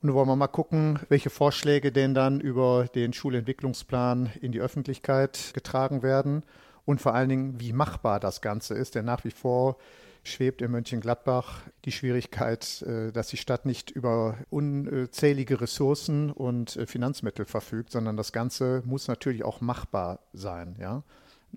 Und 0.00 0.08
nun 0.08 0.16
wollen 0.16 0.28
wir 0.28 0.36
mal 0.36 0.46
gucken, 0.46 0.98
welche 1.10 1.28
Vorschläge 1.28 1.92
denn 1.92 2.14
dann 2.14 2.40
über 2.40 2.86
den 2.94 3.12
Schulentwicklungsplan 3.12 4.30
in 4.40 4.52
die 4.52 4.60
Öffentlichkeit 4.60 5.52
getragen 5.52 6.02
werden 6.02 6.44
und 6.86 7.02
vor 7.02 7.14
allen 7.14 7.28
Dingen, 7.28 7.60
wie 7.60 7.74
machbar 7.74 8.20
das 8.20 8.40
Ganze 8.40 8.74
ist. 8.74 8.94
Denn 8.94 9.04
nach 9.04 9.24
wie 9.24 9.30
vor 9.30 9.76
schwebt 10.22 10.62
in 10.62 10.70
Mönchengladbach 10.70 11.62
die 11.84 11.92
Schwierigkeit, 11.92 12.82
äh, 12.82 13.12
dass 13.12 13.28
die 13.28 13.36
Stadt 13.36 13.66
nicht 13.66 13.90
über 13.90 14.36
unzählige 14.50 15.60
Ressourcen 15.60 16.30
und 16.30 16.76
äh, 16.76 16.86
Finanzmittel 16.86 17.46
verfügt, 17.46 17.90
sondern 17.90 18.16
das 18.16 18.32
Ganze 18.32 18.82
muss 18.84 19.08
natürlich 19.08 19.44
auch 19.44 19.60
machbar 19.60 20.20
sein. 20.32 20.76
Ja? 20.78 21.02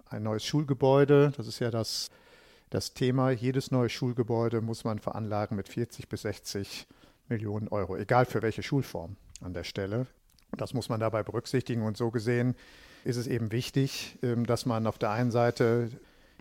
Ein 0.07 0.23
neues 0.23 0.45
Schulgebäude, 0.45 1.33
das 1.37 1.47
ist 1.47 1.59
ja 1.59 1.71
das, 1.71 2.09
das 2.69 2.93
Thema. 2.93 3.31
Jedes 3.31 3.71
neue 3.71 3.89
Schulgebäude 3.89 4.61
muss 4.61 4.83
man 4.83 4.99
veranlagen 4.99 5.57
mit 5.57 5.67
40 5.67 6.07
bis 6.07 6.21
60 6.21 6.87
Millionen 7.29 7.67
Euro, 7.67 7.95
egal 7.97 8.25
für 8.25 8.41
welche 8.41 8.63
Schulform 8.63 9.15
an 9.41 9.53
der 9.53 9.63
Stelle. 9.63 10.07
Das 10.57 10.73
muss 10.73 10.89
man 10.89 10.99
dabei 10.99 11.23
berücksichtigen. 11.23 11.81
Und 11.83 11.97
so 11.97 12.11
gesehen 12.11 12.55
ist 13.03 13.17
es 13.17 13.27
eben 13.27 13.51
wichtig, 13.51 14.17
ähm, 14.21 14.45
dass 14.45 14.65
man 14.65 14.87
auf 14.87 14.97
der 14.97 15.11
einen 15.11 15.31
Seite 15.31 15.89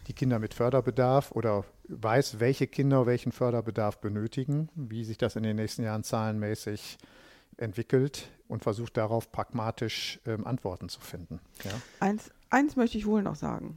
die 0.06 0.12
Kinder 0.12 0.38
mit 0.38 0.54
Förderbedarf 0.54 1.32
oder 1.32 1.64
weiß, 1.88 2.40
welche 2.40 2.66
Kinder 2.66 3.06
welchen 3.06 3.32
Förderbedarf 3.32 3.98
benötigen, 3.98 4.68
wie 4.74 5.04
sich 5.04 5.18
das 5.18 5.36
in 5.36 5.42
den 5.42 5.56
nächsten 5.56 5.82
Jahren 5.82 6.04
zahlenmäßig 6.04 6.98
entwickelt 7.56 8.30
und 8.48 8.62
versucht 8.62 8.96
darauf 8.96 9.30
pragmatisch 9.30 10.20
ähm, 10.26 10.46
Antworten 10.46 10.88
zu 10.88 11.00
finden. 11.00 11.40
Ja? 11.64 11.70
Eins, 12.00 12.30
eins 12.50 12.76
möchte 12.76 12.98
ich 12.98 13.06
wohl 13.06 13.22
noch 13.22 13.36
sagen. 13.36 13.74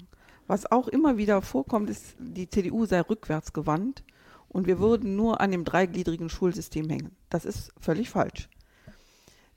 Was 0.48 0.72
auch 0.72 0.88
immer 0.88 1.18
wieder 1.18 1.42
vorkommt, 1.42 1.90
ist, 1.90 2.16
die 2.20 2.50
CDU 2.50 2.86
sei 2.86 3.02
rückwärts 3.02 3.54
gewandt 3.54 4.04
und 4.48 4.68
wir 4.68 4.80
würden 4.80 5.16
nur 5.16 5.42
an 5.42 5.52
dem 5.52 5.66
dreigliedrigen 5.66 6.30
Schulsystem 6.30 6.90
hängen. 6.90 7.16
Das 7.30 7.46
ist 7.46 7.72
völlig 7.80 8.10
falsch. 8.10 8.50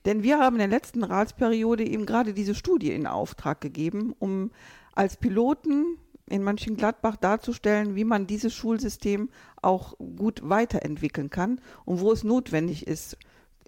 Denn 0.05 0.23
wir 0.23 0.39
haben 0.39 0.57
in 0.57 0.61
der 0.61 0.69
letzten 0.69 1.05
Ratsperiode 1.05 1.85
eben 1.85 2.07
gerade 2.07 2.33
diese 2.33 2.55
Studie 2.55 2.93
in 2.93 3.07
Auftrag 3.07 3.61
gegeben, 3.61 4.15
um 4.19 4.51
als 4.95 5.17
Piloten 5.17 5.99
in 6.29 6.43
Mönchengladbach 6.43 7.17
darzustellen, 7.17 7.95
wie 7.95 8.05
man 8.05 8.27
dieses 8.27 8.55
Schulsystem 8.55 9.31
auch 9.63 9.97
gut 9.99 10.41
weiterentwickeln 10.43 11.31
kann 11.31 11.61
und 11.85 12.01
wo 12.01 12.13
es 12.13 12.25
notwendig 12.25 12.87
ist 12.87 13.17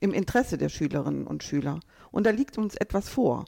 im 0.01 0.13
Interesse 0.13 0.59
der 0.59 0.69
Schülerinnen 0.69 1.27
und 1.27 1.43
Schüler. 1.43 1.81
Und 2.11 2.27
da 2.27 2.31
liegt 2.31 2.59
uns 2.59 2.75
etwas 2.77 3.09
vor. 3.09 3.45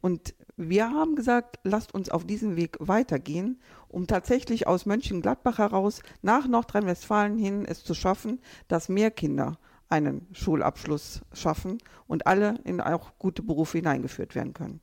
Und 0.00 0.34
wir 0.56 0.90
haben 0.90 1.14
gesagt, 1.14 1.60
lasst 1.62 1.94
uns 1.94 2.10
auf 2.10 2.26
diesem 2.26 2.56
Weg 2.56 2.76
weitergehen, 2.80 3.60
um 3.88 4.06
tatsächlich 4.06 4.66
aus 4.66 4.84
Mönchengladbach 4.84 5.58
heraus 5.58 6.02
nach 6.22 6.46
Nordrhein-Westfalen 6.46 7.38
hin 7.38 7.64
es 7.64 7.84
zu 7.84 7.94
schaffen, 7.94 8.40
dass 8.68 8.88
mehr 8.88 9.10
Kinder 9.10 9.58
einen 9.88 10.26
Schulabschluss 10.32 11.20
schaffen 11.32 11.78
und 12.06 12.26
alle 12.26 12.56
in 12.64 12.80
auch 12.80 13.12
gute 13.18 13.42
Berufe 13.42 13.78
hineingeführt 13.78 14.34
werden 14.34 14.54
können. 14.54 14.80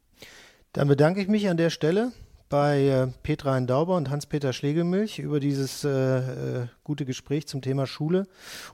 Dann 0.73 0.87
bedanke 0.87 1.21
ich 1.21 1.27
mich 1.27 1.49
an 1.49 1.57
der 1.57 1.71
Stelle 1.71 2.11
bei 2.49 2.87
äh, 2.87 3.07
Petra 3.23 3.53
Eindauber 3.53 3.95
und 3.95 4.09
Hans-Peter 4.09 4.53
Schlegelmilch 4.53 5.19
über 5.19 5.39
dieses 5.39 5.83
äh, 5.83 5.89
äh, 6.61 6.67
gute 6.89 7.05
Gespräch 7.05 7.45
zum 7.45 7.61
Thema 7.61 7.85
Schule 7.85 8.25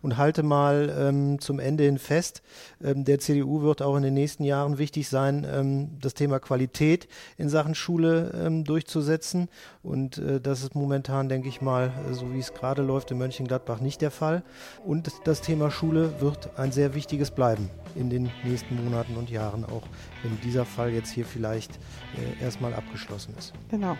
und 0.01 0.15
halte 0.15 0.41
mal 0.41 0.89
ähm, 0.97 1.38
zum 1.41 1.60
Ende 1.60 1.84
hin 1.84 1.99
fest, 1.99 2.43
ähm, 2.82 3.04
der 3.04 3.19
CDU 3.19 3.62
wird 3.62 3.82
auch 3.82 3.97
in 3.97 4.04
den 4.04 4.13
nächsten 4.13 4.45
Jahren 4.45 4.78
wichtig 4.78 5.10
sein, 5.10 5.45
ähm, 5.51 5.99
das 5.99 6.13
Thema 6.13 6.39
Qualität 6.39 7.10
in 7.38 7.49
Sachen 7.49 7.75
Schule 7.75 8.32
ähm, 8.41 8.63
durchzusetzen. 8.63 9.49
Und 9.84 10.17
äh, 10.17 10.39
das 10.39 10.63
ist 10.63 10.75
momentan, 10.75 11.28
denke 11.28 11.49
ich 11.49 11.60
mal, 11.60 11.91
so 12.13 12.34
wie 12.34 12.39
es 12.39 12.54
gerade 12.54 12.84
läuft 12.84 13.12
in 13.12 13.17
Mönchengladbach 13.17 13.82
nicht 13.82 14.01
der 14.01 14.12
Fall. 14.12 14.43
Und 14.86 15.12
das 15.25 15.41
Thema 15.41 15.69
Schule 15.69 16.21
wird 16.21 16.58
ein 16.58 16.71
sehr 16.71 16.95
wichtiges 16.95 17.32
bleiben 17.32 17.69
in 17.95 18.10
den 18.10 18.32
nächsten 18.45 18.82
Monaten 18.82 19.17
und 19.17 19.30
Jahren, 19.30 19.65
auch 19.65 19.84
wenn 20.23 20.39
dieser 20.39 20.63
Fall 20.63 20.91
jetzt 20.91 21.12
hier 21.12 21.25
vielleicht 21.25 21.71
äh, 22.15 22.41
erstmal 22.41 22.73
abgeschlossen 22.73 23.36
ist. 23.38 23.51
Genau. 23.69 23.97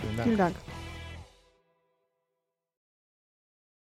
Vielen 0.00 0.16
Dank. 0.16 0.24
Vielen 0.28 0.38
Dank. 0.38 0.54